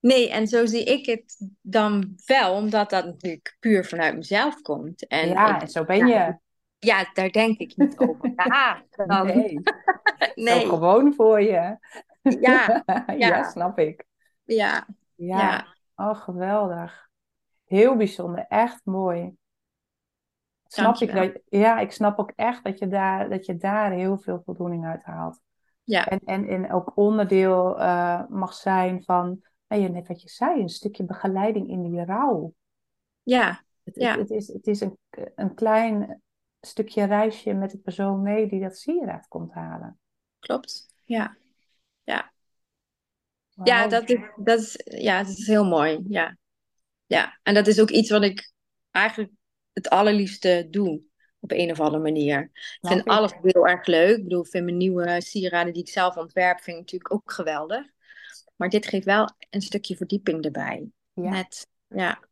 [0.00, 5.06] nee, en zo zie ik het dan wel, omdat dat natuurlijk puur vanuit mezelf komt.
[5.06, 6.38] En Ja, en zo ben je.
[6.78, 8.84] ja, daar denk ik niet over na.
[9.06, 9.60] Dan, Nee.
[10.20, 11.76] Zo nee, gewoon voor je.
[12.22, 14.04] ja, Ja, ja, snap ik.
[14.44, 17.08] ja, Ja, ja, oh, geweldig.
[17.64, 19.34] Heel bijzonder, echt mooi.
[20.66, 24.18] Snap ik dat, ja, ik snap ook echt dat je daar, dat je daar heel
[24.18, 25.40] veel voldoening uit haalt.
[25.82, 30.60] Ja, En, en, en ook onderdeel eh, mag zijn van, nou net wat je zei,
[30.60, 32.54] een stukje begeleiding in die rouw.
[33.22, 33.48] ja,
[33.82, 34.18] Het, het, ja.
[34.18, 34.98] het is, het is een,
[35.34, 36.22] een klein
[36.60, 39.98] stukje reisje met de persoon mee die dat sieraad komt halen.
[40.38, 40.94] Klopt.
[41.04, 41.36] Ja,
[42.02, 42.32] ja.
[43.64, 46.00] Ja, dat is, dat is, ja, dat is heel mooi.
[46.08, 46.36] Ja,
[47.06, 47.38] ja.
[47.42, 48.52] En dat is ook iets wat ik
[48.90, 49.32] eigenlijk
[49.72, 51.08] het allerliefste doe.
[51.42, 52.50] Op een of andere manier.
[52.80, 54.16] Ik vind alles heel erg leuk.
[54.16, 57.32] Ik bedoel, ik vind mijn nieuwe sieraden die ik zelf ontwerp, vind ik natuurlijk ook
[57.32, 57.86] geweldig.
[58.56, 60.88] Maar dit geeft wel een stukje verdieping erbij.
[61.12, 61.30] Ja.
[61.30, 62.28] Net, ja.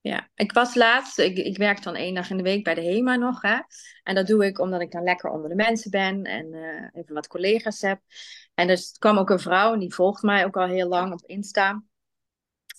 [0.00, 2.82] Ja, ik was laatst, ik, ik werk dan één dag in de week bij de
[2.82, 3.58] HEMA nog, hè.
[4.02, 7.14] En dat doe ik omdat ik dan lekker onder de mensen ben en eh, even
[7.14, 8.00] wat collega's heb.
[8.54, 11.24] En dus kwam ook een vrouw en die volgt mij ook al heel lang op
[11.26, 11.82] Insta.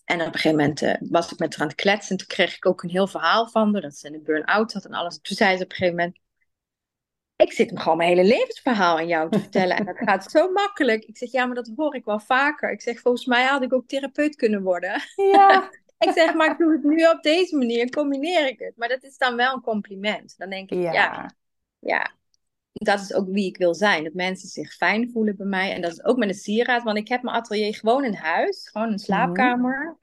[0.05, 2.27] En op een gegeven moment eh, was ik met haar aan het kletsen en toen
[2.27, 4.93] kreeg ik ook een heel verhaal van haar, dat ze in een burn-out zat en
[4.93, 5.19] alles.
[5.21, 6.19] Toen zei ze op een gegeven moment,
[7.35, 10.51] ik zit hem gewoon mijn hele levensverhaal aan jou te vertellen en dat gaat zo
[10.51, 11.03] makkelijk.
[11.03, 12.71] Ik zeg, ja, maar dat hoor ik wel vaker.
[12.71, 15.01] Ik zeg, volgens mij had ik ook therapeut kunnen worden.
[15.15, 18.77] Ja, Ik zeg, maar ik doe het nu op deze manier, combineer ik het.
[18.77, 20.37] Maar dat is dan wel een compliment.
[20.37, 21.35] Dan denk ik, ja, ja,
[21.79, 22.11] ja,
[22.71, 24.03] dat is ook wie ik wil zijn.
[24.03, 25.73] Dat mensen zich fijn voelen bij mij.
[25.73, 28.69] En dat is ook met een sieraad, want ik heb mijn atelier gewoon in huis,
[28.69, 29.03] gewoon een Mhm.
[29.03, 29.97] slaapkamer.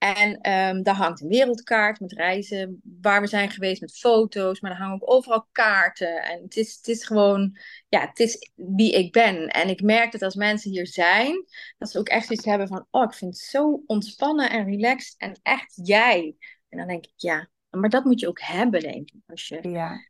[0.00, 4.60] En ehm, daar hangt een wereldkaart met reizen waar we zijn geweest, met foto's.
[4.60, 6.22] Maar er hangen ook overal kaarten.
[6.22, 7.58] En het is, het is gewoon,
[7.88, 9.48] ja, het is wie ik ben.
[9.48, 11.44] En ik merk dat als mensen hier zijn,
[11.78, 15.14] dat ze ook echt iets hebben van, oh, ik vind het zo ontspannen en relaxed
[15.18, 16.36] en echt jij.
[16.68, 19.20] En dan denk ik, ja, maar dat moet je ook hebben, denk ik.
[19.26, 20.08] Als je, ja,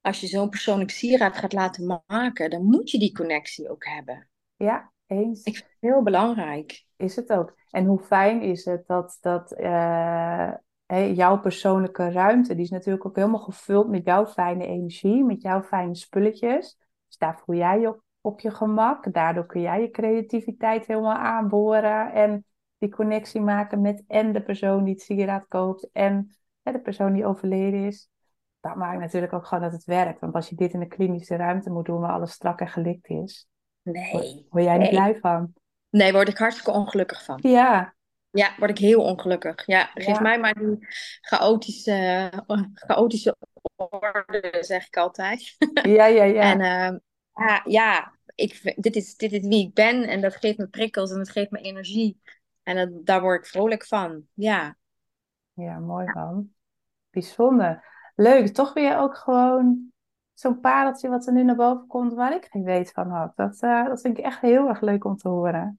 [0.00, 4.28] als je zo'n persoonlijk sieraad gaat laten maken, dan moet je die connectie ook hebben.
[4.56, 5.42] ja, eens.
[5.42, 6.84] Ik vind het heel belangrijk.
[6.96, 7.54] Is het ook.
[7.70, 9.52] En hoe fijn is het dat, dat
[10.86, 15.42] eh, jouw persoonlijke ruimte, die is natuurlijk ook helemaal gevuld met jouw fijne energie, met
[15.42, 16.78] jouw fijne spulletjes.
[17.06, 19.12] Dus daar voel jij je op, op je gemak.
[19.12, 22.44] Daardoor kun jij je creativiteit helemaal aanboren en
[22.78, 26.30] die connectie maken met en de persoon die het sieraad koopt en
[26.62, 28.08] de persoon die overleden is.
[28.60, 30.20] Dat maakt natuurlijk ook gewoon dat het werkt.
[30.20, 33.08] Want als je dit in een klinische ruimte moet doen waar alles strak en gelikt
[33.08, 33.48] is,
[33.92, 34.90] Nee, word jij niet nee.
[34.90, 35.52] blij van.
[35.90, 37.38] Nee, word ik hartstikke ongelukkig van.
[37.42, 37.94] Ja,
[38.30, 39.66] Ja, word ik heel ongelukkig.
[39.66, 40.86] Ja, geef ja, mij maar die
[41.20, 42.30] chaotische,
[42.74, 43.36] chaotische
[43.76, 45.56] orde, zeg ik altijd.
[45.82, 46.86] ja, ja, En ja.
[46.86, 46.98] ehm,
[47.34, 51.10] ja, ja ik, dit is, dit is wie ik ben en dat geeft me prikkels
[51.10, 52.20] en dat geeft me energie.
[52.62, 54.26] En dat, daar word ik vrolijk van.
[54.34, 54.76] Ja,
[55.52, 56.50] Ja, mooi man.
[57.10, 57.84] Bijzonder.
[58.14, 58.48] Leuk.
[58.48, 59.92] Toch weer ook gewoon
[60.40, 63.36] zo'n pareltje wat er nu naar boven komt waar ik geen weet van had.
[63.36, 65.78] Dat, eh, dat vind ik echt heel erg leuk om te horen.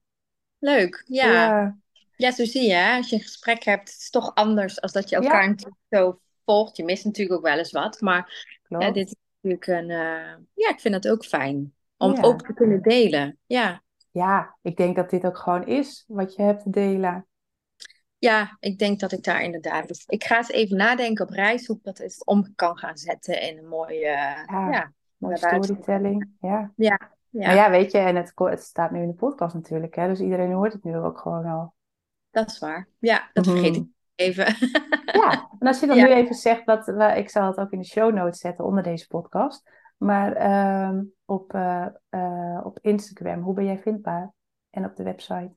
[0.59, 1.03] leuk.
[1.05, 1.25] Ja.
[1.33, 1.77] Ja,
[2.15, 2.95] Ja, zo zie je, hè.
[2.97, 5.77] Als je een gesprek hebt, het is toch anders als dat je elkaar ja, natuurlijk
[5.89, 6.77] zo volgt.
[6.77, 9.89] Je mist natuurlijk ook wel eens wat, maar ja, dit is natuurlijk een...
[9.89, 13.37] eh, Ja, ik vind het ook fijn om ook te kunnen delen.
[13.45, 13.83] Ja.
[14.11, 17.27] Ja, ik denk dat dit ook gewoon is wat je hebt te delen.
[18.17, 19.87] Ja, ik denk dat ik daar inderdaad...
[19.87, 22.97] Dus ik ga eens even nadenken op reis hoe ik dat eens om kan gaan
[22.97, 23.99] zetten in een mooie...
[23.99, 26.29] Ja, Ja, Mooie storytelling.
[26.41, 26.71] Ja.
[26.75, 26.99] Ja,
[27.29, 30.07] Maar ja, ja, weet je, en het, het staat nu in de podcast natuurlijk, hè?
[30.07, 31.73] Dus iedereen hoort het nu ook gewoon al.
[32.29, 32.87] dat is waar.
[32.99, 33.89] Ja, dat vergeet ik Mhm.
[34.15, 34.45] even.
[35.21, 36.03] Ja, en als je dan Ja.
[36.05, 39.07] nu even zegt, dat, ik zal het ook in de show notes zetten onder deze
[39.07, 44.33] podcast, maar ehm, op, eh, eh, op Instagram, hoe ben jij vindbaar?
[44.69, 45.51] En op de website?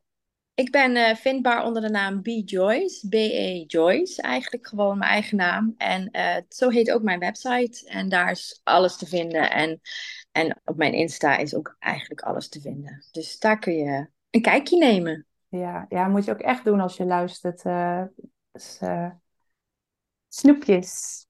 [0.60, 5.36] Ik ben eh, vindbaar onder de naam B Joyce, B-E Joyce, eigenlijk gewoon mijn eigen
[5.36, 5.74] naam.
[5.76, 7.88] En eh, zo heet ook mijn website.
[7.88, 9.50] En daar is alles te vinden.
[9.50, 9.80] En,
[10.32, 13.04] en op mijn Insta is ook eigenlijk alles te vinden.
[13.10, 15.26] Dus daar kun je een kijkje nemen.
[15.48, 17.62] Ja, ja, moet je ook echt doen als je luistert.
[17.62, 18.02] eh,
[18.52, 18.80] dus,
[20.28, 21.26] snoepjes.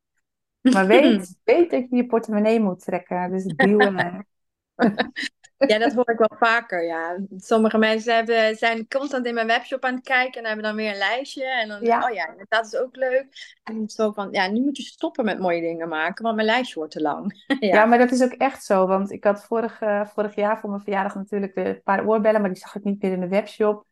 [0.61, 3.31] Maar weet, weet dat je je portemonnee moet trekken.
[3.31, 4.27] Dus duwen.
[5.67, 6.85] Ja, dat hoor ik wel vaker.
[6.85, 7.19] Ja.
[7.37, 10.91] Sommige mensen hebben, zijn constant in mijn webshop aan het kijken en hebben dan weer
[10.91, 11.45] een lijstje.
[11.45, 12.05] En dan, Ja.
[12.09, 13.59] oh ja, dat is ook leuk.
[13.63, 16.75] En zo van, ja, nu moet je stoppen met mooie dingen maken, want mijn lijstje
[16.79, 17.45] wordt te lang.
[17.47, 17.57] Ja.
[17.75, 17.85] ja.
[17.85, 18.87] maar dat is ook echt zo.
[18.87, 22.51] Want ik had vorig, vorig jaar voor mijn verjaardag natuurlijk de- een paar oorbellen, maar
[22.51, 23.87] die zag ik niet meer in de webshop.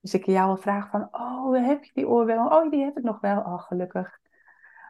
[0.00, 2.52] Dus ik jou al vraag van, oh, heb je die oorbellen?
[2.52, 3.38] Oh, die heb ik nog wel.
[3.38, 4.18] Oh, gelukkig.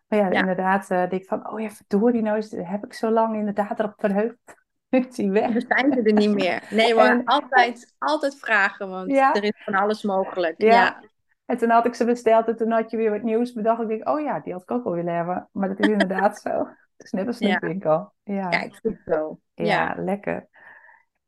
[0.08, 0.38] Maar ja, Ja.
[0.40, 3.94] inderdaad, eh denk ik van, oh ja, verdorie, nou heb ik zo lang inderdaad erop
[3.96, 4.62] verheugd.
[4.94, 5.52] Nu is die weg.
[5.52, 6.66] Dan zijn ze er niet meer.
[6.70, 9.34] Nee, maar En- altijd, altijd vragen, want Ja.
[9.34, 10.60] er is van alles mogelijk.
[10.62, 10.68] Ja.
[10.68, 11.02] Ja.
[11.46, 13.82] En toen had ik ze besteld en toen had je weer wat nieuws bedacht.
[13.82, 15.48] Ik denk, oh ja, die had ik ook wel willen hebben.
[15.52, 16.50] Maar dat is inderdaad zo.
[16.96, 17.56] Het is net een Ja.
[17.56, 18.12] snoepwinkel.
[18.22, 18.48] Ja.
[18.48, 19.38] Kijk, goed zo.
[19.54, 20.48] Ja, lekker.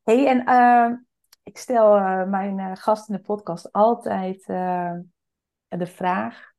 [0.02, 0.98] hey, en eh,
[1.42, 4.92] ik stel eh, mijn eh, gast in de podcast altijd eh,
[5.68, 6.54] de vraag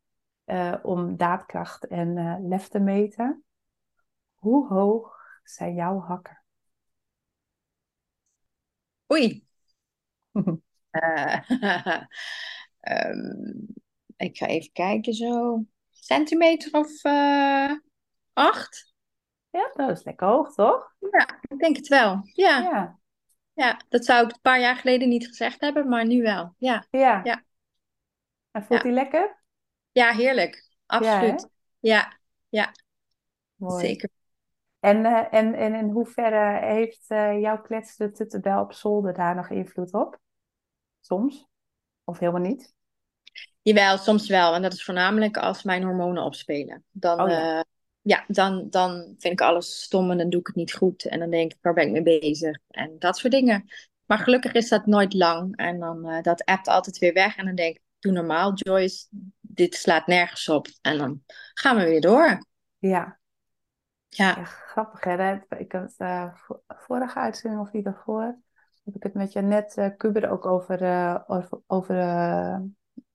[0.82, 3.43] om daadkracht en lef te meten.
[4.36, 6.41] Hoe hoog zijn jouw hakken?
[9.12, 9.41] Oei.
[10.91, 11.39] Eh,
[12.80, 13.65] ehm,
[14.17, 15.63] ik ga even kijken zo.
[15.91, 17.72] Centimeter of eh,
[18.34, 18.93] acht?
[19.50, 20.96] Ja, dat is lekker hoog, toch?
[21.00, 22.22] Ja, ik denk het wel.
[22.34, 23.00] Ja, Ja,
[23.54, 26.54] ja, dat zou ik een paar jaar geleden niet gezegd hebben, maar nu wel.
[26.58, 27.22] Ja, ja.
[27.24, 27.43] Ja.
[28.52, 28.86] En voelt Ja.
[28.88, 29.43] hij lekker?
[29.91, 30.67] ja heerlijk.
[30.86, 31.48] Absoluut.
[31.80, 32.17] Ja,
[33.58, 33.86] Mooi.
[33.88, 34.10] zeker.
[34.80, 39.50] En, eh, en, en in hoeverre heeft eh, jouw kletsende tuttenbel op zolder daar nog
[39.50, 40.20] invloed op?
[41.00, 41.48] Soms?
[42.04, 42.76] Of helemaal niet?
[43.62, 44.54] Jawel, soms wel.
[44.54, 46.84] En dat is voornamelijk als mijn hormonen opspelen.
[46.92, 47.58] Dan, Oh ja.
[47.58, 47.63] eh,
[48.02, 51.06] ja, dan, dan vind ik alles stom en dan doe ik het niet goed.
[51.06, 52.60] En dan denk ik, waar ben ik mee bezig?
[52.68, 53.66] En dat soort dingen.
[54.06, 55.56] Maar gelukkig is dat nooit lang.
[55.58, 57.36] En dan dat appt altijd weer weg.
[57.38, 59.08] En dan denk ik, doe normaal, Joyce.
[59.42, 60.68] Dit slaat nergens op.
[60.82, 62.46] En dan gaan we weer door.
[62.78, 63.20] Ja,
[64.17, 65.39] Ja, grappig hè.
[65.58, 68.38] Ik had eh, vo- vorige uitzending of die daarvoor,
[68.84, 72.58] heb ik het met Janet uh, Kuber ook over, eh, over, over eh,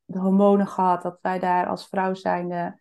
[0.04, 1.02] de hormonen gehad.
[1.02, 2.80] Dat wij daar als vrouw zijnde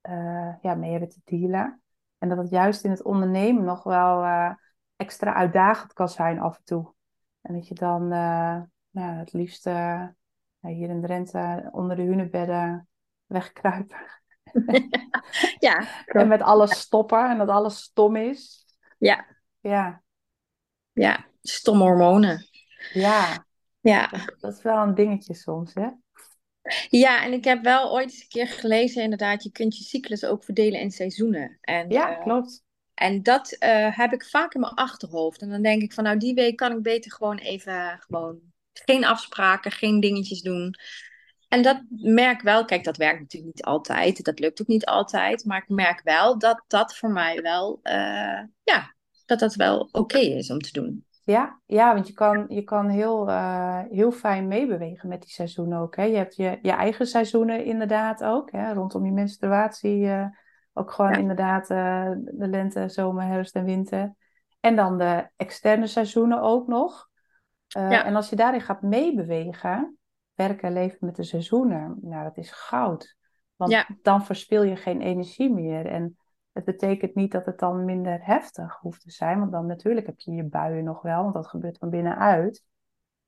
[0.00, 1.82] eh, ja, mee hebben te dealen.
[2.18, 4.50] En dat het juist in het ondernemen nog wel eh,
[4.96, 6.92] extra uitdagend kan zijn af en toe.
[7.40, 10.06] En dat je dan eh, nou, het liefst eh,
[10.60, 12.88] hier in Drenthe onder de hunebedden
[13.26, 13.96] wegkruipen.
[15.58, 18.64] Ja, En met alles stoppen en dat alles stom is.
[18.98, 19.26] ja,
[19.60, 20.02] Ja,
[20.92, 21.26] ja.
[21.42, 22.46] Stomme hormonen.
[22.92, 23.46] ja,
[23.80, 24.10] Ja.
[24.40, 25.88] dat is wel een dingetje soms, hè?
[26.88, 30.24] ja, en ik heb wel ooit eens een keer gelezen, inderdaad, je kunt je cyclus
[30.24, 31.58] ook verdelen in seizoenen.
[31.60, 32.62] En, Ja, eh, klopt.
[32.94, 35.40] En dat eh, heb ik vaak in mijn achterhoofd.
[35.42, 38.40] En dan denk ik van, nou, die week kan ik beter gewoon even, gewoon
[38.72, 40.74] geen afspraken, geen dingetjes doen.
[41.54, 44.24] En dat merk wel, kijk, dat werkt natuurlijk niet altijd.
[44.24, 45.44] Dat lukt ook niet altijd.
[45.44, 48.94] Maar ik merk wel dat dat voor mij wel, eh, ja,
[49.26, 51.04] dat dat wel oké is om te doen.
[51.24, 55.78] Ja, ja, want je kan, je kan heel, eh, heel fijn meebewegen met die seizoenen
[55.78, 55.96] ook.
[55.96, 56.02] Hè?
[56.02, 58.72] Je hebt je, je eigen seizoenen inderdaad ook, hè?
[58.72, 60.06] Rondom je menstruatie.
[60.06, 60.26] eh,
[60.72, 61.18] ook gewoon Ja.
[61.18, 64.14] inderdaad de lente, zomer, herfst en winter.
[64.60, 67.08] En dan de externe seizoenen ook nog.
[67.66, 68.04] Ja.
[68.04, 69.98] En als je daarin gaat meebewegen,
[70.34, 73.16] werken en leven met de seizoenen, nou, dat is goud.
[73.56, 73.86] Want Ja.
[74.02, 75.86] dan verspil je geen energie meer.
[75.86, 76.16] En
[76.52, 80.20] het betekent niet dat het dan minder heftig hoeft te zijn, want dan natuurlijk heb
[80.20, 82.64] je je buien nog wel, want dat gebeurt van binnenuit.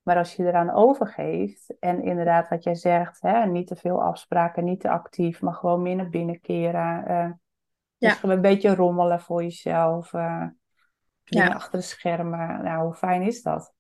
[0.03, 4.65] Maar als je eraan overgeeft en inderdaad wat jij zegt, hè, niet te veel afspraken,
[4.65, 7.07] niet te actief, maar gewoon meer naar binnen keren.
[7.07, 7.31] eh,
[7.97, 8.19] Ja.
[8.23, 10.47] een beetje rommelen voor jezelf, eh,
[11.25, 11.47] Ja.
[11.47, 12.63] achter de schermen.
[12.63, 13.75] Nou, hoe fijn is dat?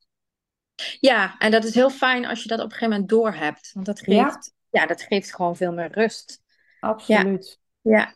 [1.01, 3.70] Ja, en dat is heel fijn als je dat op een gegeven moment doorhebt.
[3.72, 6.43] Want dat geeft, ja, dat geeft gewoon veel meer rust.
[6.81, 7.61] Absoluut.
[7.81, 8.14] Ja,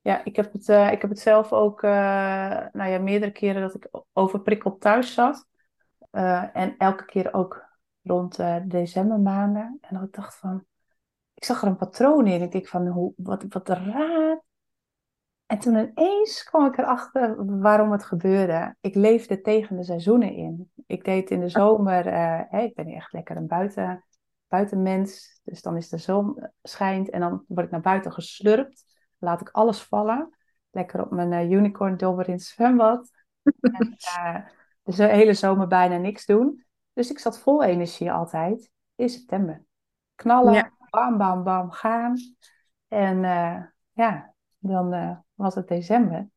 [0.00, 1.90] Ja, ik heb het, eh, ik heb het zelf ook eh,
[2.72, 5.46] nou ja, meerdere keren dat ik overprikkeld thuis zat.
[6.10, 7.72] Eh, en elke keer ook
[8.02, 9.78] rond decembermaanden.
[9.80, 10.64] En dat ik dacht van,
[11.34, 12.42] ik zag er een patroon in.
[12.42, 14.43] Ik denk van, hoe, wat, wat raar
[15.46, 18.76] En toen ineens kwam ik erachter waarom het gebeurde.
[18.80, 20.70] Ik leefde tegen de seizoenen in.
[20.86, 24.04] Ik deed in de zomer, uh, hè, ik ben echt lekker een buiten,
[24.48, 25.40] buitenmens.
[25.42, 28.84] Dus dan is de zon schijnt en dan word ik naar buiten geslurpt.
[29.18, 30.36] Laat ik alles vallen.
[30.70, 33.10] Lekker op mijn uh, unicorn dobber in het zwembad.
[33.60, 34.36] en, uh,
[34.84, 36.64] dus de hele zomer bijna niks doen.
[36.92, 39.64] Dus ik zat vol energie altijd in september.
[40.14, 42.16] Knallen, bam, bam, bam, gaan.
[42.88, 43.20] En
[43.92, 44.33] ja,
[44.68, 46.28] dan was het december.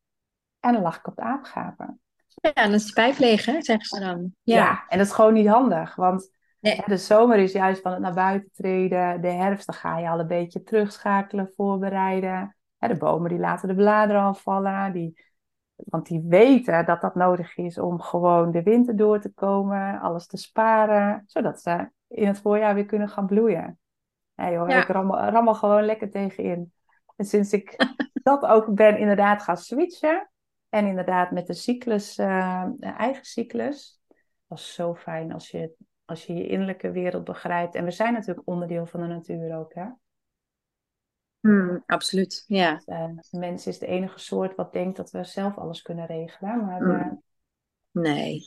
[0.60, 2.00] En dan lag ik op de aapgapen.
[2.40, 4.34] Ja, dan is de pijp leeg, hè, zeggen ze dan.
[4.42, 4.56] Ja.
[4.56, 5.94] ja, en dat is gewoon niet handig.
[5.94, 9.20] Want de zomer is juist van het naar buiten treden.
[9.20, 12.56] De herfst, dan ga je al een beetje terugschakelen, voorbereiden.
[12.78, 14.92] de bomen die laten de bladeren al vallen.
[14.92, 15.24] Die,
[15.74, 20.00] want die weten dat dat nodig is om gewoon de winter door te komen.
[20.00, 21.22] Alles te sparen.
[21.26, 23.78] Zodat ze in het voorjaar weer kunnen gaan bloeien.
[24.34, 26.72] Ja, joh, Ik rammel, rammel gewoon lekker tegenin.
[27.18, 27.76] En sinds ik
[28.22, 30.30] dat ook ben inderdaad gaan switchen.
[30.68, 34.00] En inderdaad met de cyclus, uh, eigen cyclus.
[34.46, 37.74] Dat is zo fijn als je, als je je innerlijke wereld begrijpt.
[37.74, 39.86] En we zijn natuurlijk onderdeel van de natuur ook, hè?
[41.40, 42.74] Hmm, absoluut, ja.
[42.74, 46.64] Dus, uh, mens is de enige soort wat denkt dat we zelf alles kunnen regelen.
[46.64, 46.90] Maar hmm.
[46.90, 47.12] uh,
[47.90, 48.42] nee.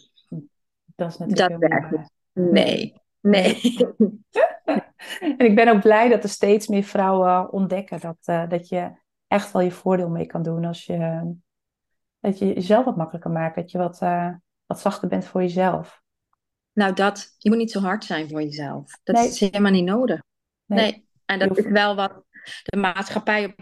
[0.95, 2.11] Dat is natuurlijk dat niet.
[2.33, 3.01] Nee.
[3.19, 3.61] Nee.
[5.21, 8.91] en ik ben ook blij dat er steeds meer vrouwen ontdekken dat, uh, dat je
[9.27, 11.31] echt wel je voordeel mee kan doen als je,
[12.19, 13.55] dat je jezelf wat makkelijker maakt.
[13.55, 14.33] Dat je wat, uh,
[14.65, 16.01] wat zachter bent voor jezelf.
[16.73, 17.35] Nou, dat.
[17.37, 18.99] Je moet niet zo hard zijn voor jezelf.
[19.03, 20.21] Dat is helemaal niet nodig.
[20.65, 20.79] Nee.
[20.79, 21.05] nee.
[21.25, 22.23] En dat is wel wat
[22.63, 23.55] de maatschappij op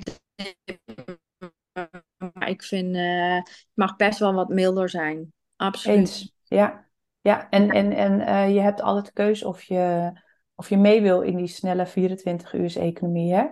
[2.33, 5.33] maar ik vind, uh, het mag best wel wat milder zijn.
[5.55, 5.97] Absoluut.
[5.97, 6.33] Eens.
[6.43, 6.85] Ja,
[7.21, 7.49] ja.
[7.49, 10.11] en, en, en uh, je hebt altijd de keuze of je,
[10.59, 13.33] of je mee wil in die snelle 24 uur economie.
[13.33, 13.47] Hè?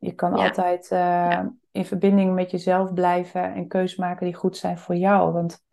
[0.00, 4.78] Je kan altijd uh, in verbinding met jezelf blijven en keuzes maken die goed zijn
[4.78, 5.32] voor jou.
[5.32, 5.64] Want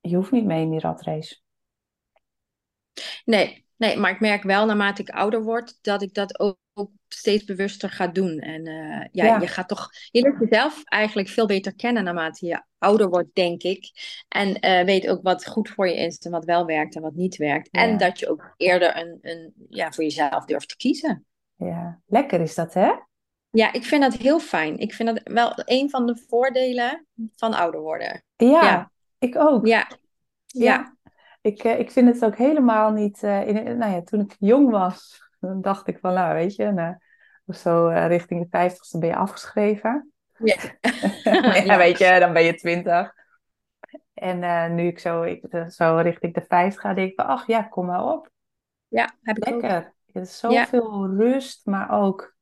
[0.00, 1.40] je hoeft niet mee in die ratrace.
[3.24, 6.58] Nee, nee, maar ik merk wel naarmate ik ouder word dat ik dat ook,
[7.08, 8.38] steeds bewuster ga doen.
[8.38, 12.46] En uh, ja, ja, je gaat toch, je leert jezelf eigenlijk veel beter kennen naarmate
[12.46, 13.90] je ouder wordt, denk ik.
[14.28, 17.14] En uh, weet ook wat goed voor je is en wat wel werkt en wat
[17.14, 17.68] niet werkt.
[17.70, 17.80] Ja.
[17.80, 21.26] En dat je ook eerder een, een, ja, voor jezelf durft te kiezen.
[21.56, 22.92] Ja, lekker is dat, hè?
[23.50, 24.78] Ja, ik vind dat heel fijn.
[24.78, 27.06] Ik vind dat wel een van de voordelen
[27.36, 28.22] van ouder worden.
[28.36, 29.66] Ja, ik ook.
[29.66, 29.90] Ja.
[30.46, 30.96] Ja.
[31.40, 33.22] Ik, uh, ik vind het ook helemaal niet...
[33.22, 36.96] In, nou ja, toen ik jong was, dan dacht ik van, nou weet je, nou,
[37.48, 40.12] zo uh, richting de vijftigste ben je afgeschreven.
[40.44, 40.56] Ja.
[41.64, 41.76] ja.
[41.76, 43.14] weet je, dan ben je twintig.
[44.14, 47.62] En nu ik zo, ik, zo richting de vijftig ga, denk ik van, ach ja,
[47.62, 48.30] kom maar op.
[48.88, 49.76] Ja, heb ik Lekker.
[49.76, 49.92] Ook.
[50.12, 52.36] Het is zoveel rust, maar ook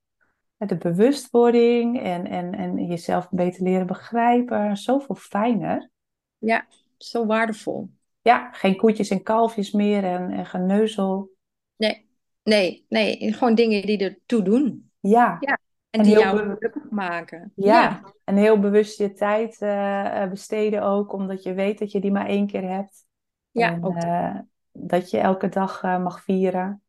[0.56, 4.76] de bewustwording en, en, en jezelf beter leren begrijpen.
[4.76, 5.90] Zoveel fijner.
[6.38, 6.66] Ja,
[6.98, 7.90] zo waardevol.
[8.22, 11.30] Ja, geen koetjes en kalfjes meer en, en geneuzel.
[11.76, 12.05] Nee,
[12.46, 13.32] nee, nee.
[13.32, 14.90] Gewoon dingen die ertoe doen.
[15.00, 15.36] Ja.
[15.40, 15.58] ja.
[15.90, 17.52] En, die jou gelukkig maken.
[17.54, 17.82] Ja.
[17.82, 18.12] ja.
[18.24, 22.26] En heel bewust je tijd uh, besteden ook, omdat je weet dat je die maar
[22.26, 23.06] één keer hebt.
[23.50, 24.38] Ja, en, ook uh,
[24.72, 26.82] dat je elke dag uh, mag vieren.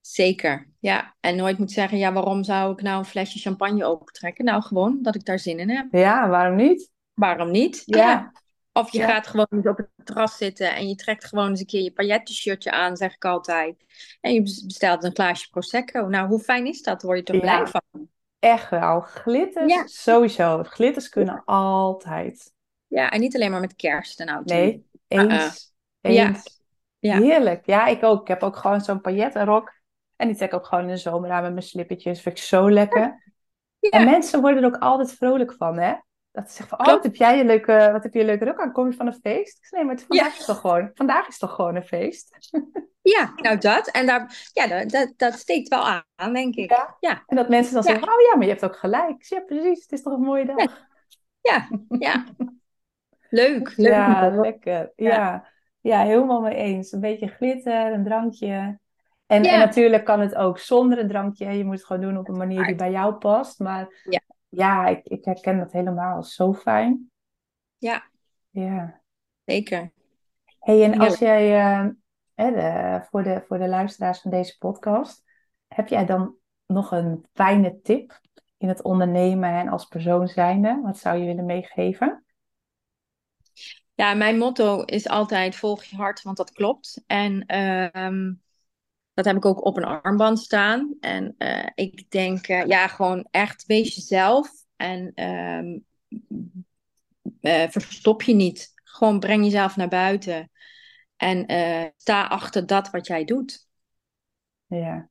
[0.00, 1.14] Zeker, ja.
[1.20, 4.44] En nooit moet zeggen, ja, waarom zou ik nou een flesje champagne opentrekken?
[4.44, 5.86] Nou, gewoon dat ik daar zin in heb.
[5.90, 6.90] Ja, waarom niet?
[7.14, 7.82] Waarom niet?
[7.84, 8.32] Ja.
[8.76, 11.66] Of je gaat gewoon eens op het terras zitten en je trekt gewoon eens een
[11.66, 13.84] keer je pailletten-shirtje aan, zeg ik altijd.
[14.20, 16.06] En je bestelt een glaasje Prosecco.
[16.06, 17.02] Nou, hoe fijn is dat?
[17.02, 18.08] Word je toch blij van?
[18.38, 19.00] Echt wel.
[19.00, 20.62] Glitters, sowieso.
[20.62, 22.52] Glitters kunnen altijd.
[22.86, 24.44] Ja, en niet alleen maar met kerst en oud.
[24.44, 25.24] Nee, eens.
[26.02, 26.28] Uh -uh.
[26.28, 26.62] eens.
[26.98, 27.18] Ja.
[27.18, 27.66] Heerlijk.
[27.66, 28.20] Ja, ik ook.
[28.20, 29.72] Ik heb ook gewoon zo'n paillettenrok.
[30.16, 32.20] En die trek ik ook gewoon in de zomer aan met mijn slippertjes.
[32.20, 33.32] Vind ik zo lekker.
[33.80, 35.94] En mensen worden er ook altijd vrolijk van, hè?
[36.34, 38.44] Dat ze zeggen van, oh, wat heb jij een leuke, wat heb je een leuke
[38.44, 38.72] rok aan?
[38.72, 39.58] Kom je van een feest?
[39.58, 40.38] Ik zeg, nee, maar vandaag, ja.
[40.38, 42.36] is toch gewoon, vandaag is toch gewoon een feest?
[43.04, 43.88] Ja, nou dat.
[43.88, 46.70] En daar, ja, dat, dat, dat steekt wel aan, denk ik.
[46.70, 46.96] Ja.
[47.00, 47.22] ja.
[47.26, 49.22] En dat mensen dan zeggen, oh ja, maar je hebt ook gelijk.
[49.22, 49.82] Ja, precies.
[49.82, 50.86] Het is toch een mooie dag.
[51.40, 52.24] Ja, ja.
[53.28, 53.92] leuk, leuk.
[53.92, 54.92] Ja, lekker.
[54.96, 55.48] Ja.
[55.80, 56.92] ja, helemaal mee eens.
[56.92, 58.78] Een beetje glitter, een drankje.
[59.26, 61.50] En, en, natuurlijk kan het ook zonder een drankje.
[61.50, 63.58] Je moet het gewoon doen op een manier die bij jou past.
[63.58, 64.20] Maar ja,
[64.54, 66.22] ja ik, ik herken dat helemaal.
[66.22, 67.10] Zo fijn.
[67.78, 68.04] Ja.
[68.50, 69.02] Ja.
[69.44, 69.92] Zeker.
[70.58, 71.88] hey, en als jij, uh,
[72.34, 75.24] de, voor, de, voor de luisteraars van deze podcast,
[75.68, 76.34] heb jij dan
[76.66, 78.20] nog een fijne tip
[78.56, 80.80] in het ondernemen en als persoon zijnde?
[80.82, 82.24] Wat zou je willen meegeven?
[83.94, 87.02] Ja, mijn motto is altijd volg je hart, want dat klopt.
[87.06, 88.30] En uh,
[89.14, 90.96] dat heb ik ook op een armband staan.
[91.00, 94.50] En uh, ik denk, uh, ja, gewoon echt wees jezelf.
[94.76, 95.78] En ehm,
[97.40, 98.72] eh, verstop je niet.
[98.74, 100.50] Gewoon breng jezelf naar buiten.
[101.16, 103.68] En eh, sta achter dat wat jij doet.
[104.66, 105.08] Ja,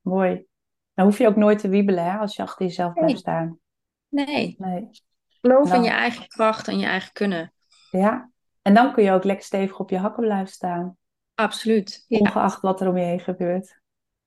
[0.00, 0.46] mooi.
[0.94, 3.58] Dan hoef je ook nooit te wiebelen hè, als je achter jezelf blijft staan.
[4.08, 4.90] Nee, Nee.
[5.40, 7.52] geloof in je eigen kracht en je eigen kunnen.
[7.90, 8.30] Ja,
[8.62, 10.96] en dan kun je ook lekker stevig op je hakken blijven staan.
[11.34, 12.04] Absoluut.
[12.08, 12.18] Ja.
[12.18, 13.80] Ongeacht wat er om je heen gebeurt.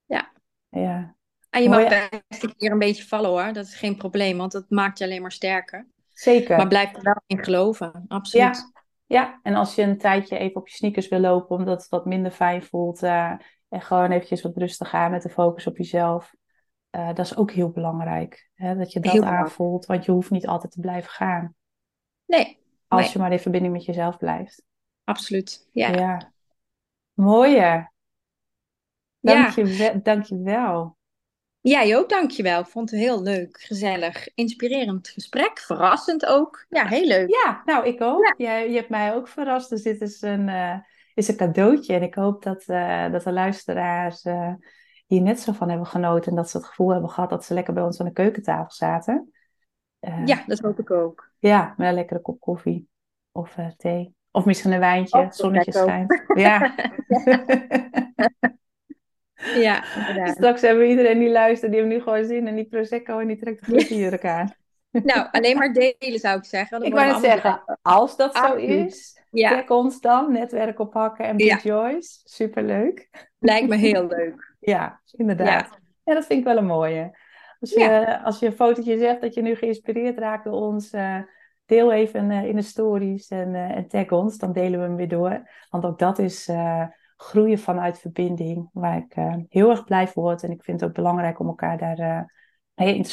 [0.06, 0.32] Ja.
[0.70, 1.16] Ja,
[1.50, 2.10] En je mag Mooi.
[2.28, 3.54] best een keer een beetje vallen hoor.
[3.54, 5.88] Dat is geen probleem, want dat maakt je alleen maar sterker.
[6.12, 6.58] zeker.
[6.58, 8.06] Maar blijf er wel in geloven.
[8.08, 8.72] Absoluut.
[9.06, 12.06] Ja, en als je een tijdje even op je sneakers wil lopen, omdat het wat
[12.06, 13.34] minder fijn voelt, eh,
[13.70, 16.34] en gewoon eventjes wat rustig aan met de focus op jezelf,
[16.90, 18.50] eh, dat is ook heel belangrijk.
[18.54, 21.56] Hè, dat je dat Heel aanvoelt, want je hoeft niet altijd te blijven gaan.
[22.26, 23.12] Nee, Als Nee.
[23.14, 24.64] je maar in verbinding met jezelf blijft.
[25.04, 25.70] absoluut.
[25.72, 25.88] Ja.
[25.90, 26.32] Ja.
[27.18, 27.56] Mooie.
[27.60, 27.90] Ja.
[29.20, 30.00] Dank je wel.
[30.04, 30.98] Dank je wel.
[31.62, 32.60] Jij ook, dankjewel.
[32.60, 35.60] Ik vond het heel leuk, gezellig, inspirerend gesprek.
[35.60, 36.66] Verrassend ook.
[36.70, 37.30] Ja, heel leuk.
[37.30, 38.34] Ja, nou, ik ook.
[38.38, 39.70] Jij, je hebt mij ook verrast.
[39.70, 40.78] Dus dit is een, eh,
[41.14, 41.94] is een cadeautje.
[41.94, 44.54] En ik hoop dat, eh, dat de luisteraars eh,
[45.06, 46.32] hier net zo van hebben genoten.
[46.32, 48.72] En dat ze het gevoel hebben gehad dat ze lekker bij ons aan de keukentafel
[48.72, 49.32] zaten.
[50.26, 51.32] Ja, dat hoop ik ook.
[51.40, 52.90] Ja, met een lekkere kop koffie.
[53.32, 54.17] Of thee.
[54.32, 55.18] Of misschien een wijntje.
[55.18, 56.24] Oh, dat Zonnetje schijnt.
[56.34, 56.74] Ja.
[59.56, 59.84] Ja.
[60.36, 63.28] Straks hebben we iedereen die luistert, die heeft nu gewoon zin in die Prosecco en
[63.28, 64.54] die trekt de glitterjurk aan.
[64.92, 66.82] Nou, alleen maar delen zou ik zeggen.
[66.84, 68.92] Ik wou zeggen, als dat zo Absoluut.
[68.92, 69.64] is, Ja.
[69.68, 71.60] ons dan, netwerk oppakken en Ja.
[71.64, 72.20] Joyce.
[72.24, 73.10] Superleuk.
[73.40, 74.56] Lijkt me heel leuk.
[74.60, 75.80] Ja, inderdaad.
[76.04, 76.14] Ja.
[76.14, 77.18] dat vind ik wel een mooie.
[77.60, 81.20] Als je, als je een fotootje zegt dat je nu geïnspireerd raakt door ons, eh,
[81.68, 84.96] deel even eh, in de stories en, eh, en tag ons, dan delen we hem
[84.96, 85.50] weer door.
[85.70, 86.84] Want ook dat is eh,
[87.16, 89.16] groeien vanuit verbinding, waar ik
[89.50, 90.44] heel erg blij voor word.
[90.44, 92.36] En ik vind het ook belangrijk om elkaar daar
[92.76, 93.04] in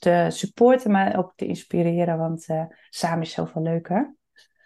[0.00, 2.46] te, supporten, maar ook te inspireren, want
[2.88, 4.14] samen is zoveel leuker.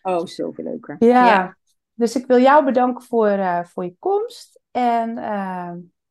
[0.03, 0.97] Oh, zoveel leuker.
[0.99, 1.57] Ja,
[1.95, 5.15] dus ik wil jou bedanken voor, voor je komst en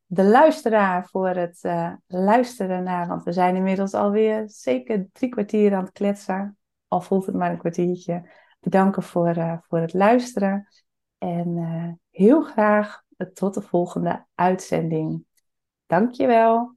[0.06, 1.62] de luisteraar voor het
[2.08, 6.58] luisteren naar, want we zijn inmiddels alweer zeker drie kwartier aan het kletsen,
[6.88, 8.30] al voelt het maar een kwartiertje.
[8.60, 10.68] Bedanken voor, eh, voor het luisteren
[11.18, 15.26] en eh, heel graag tot de volgende uitzending.
[15.86, 16.77] Dankjewel.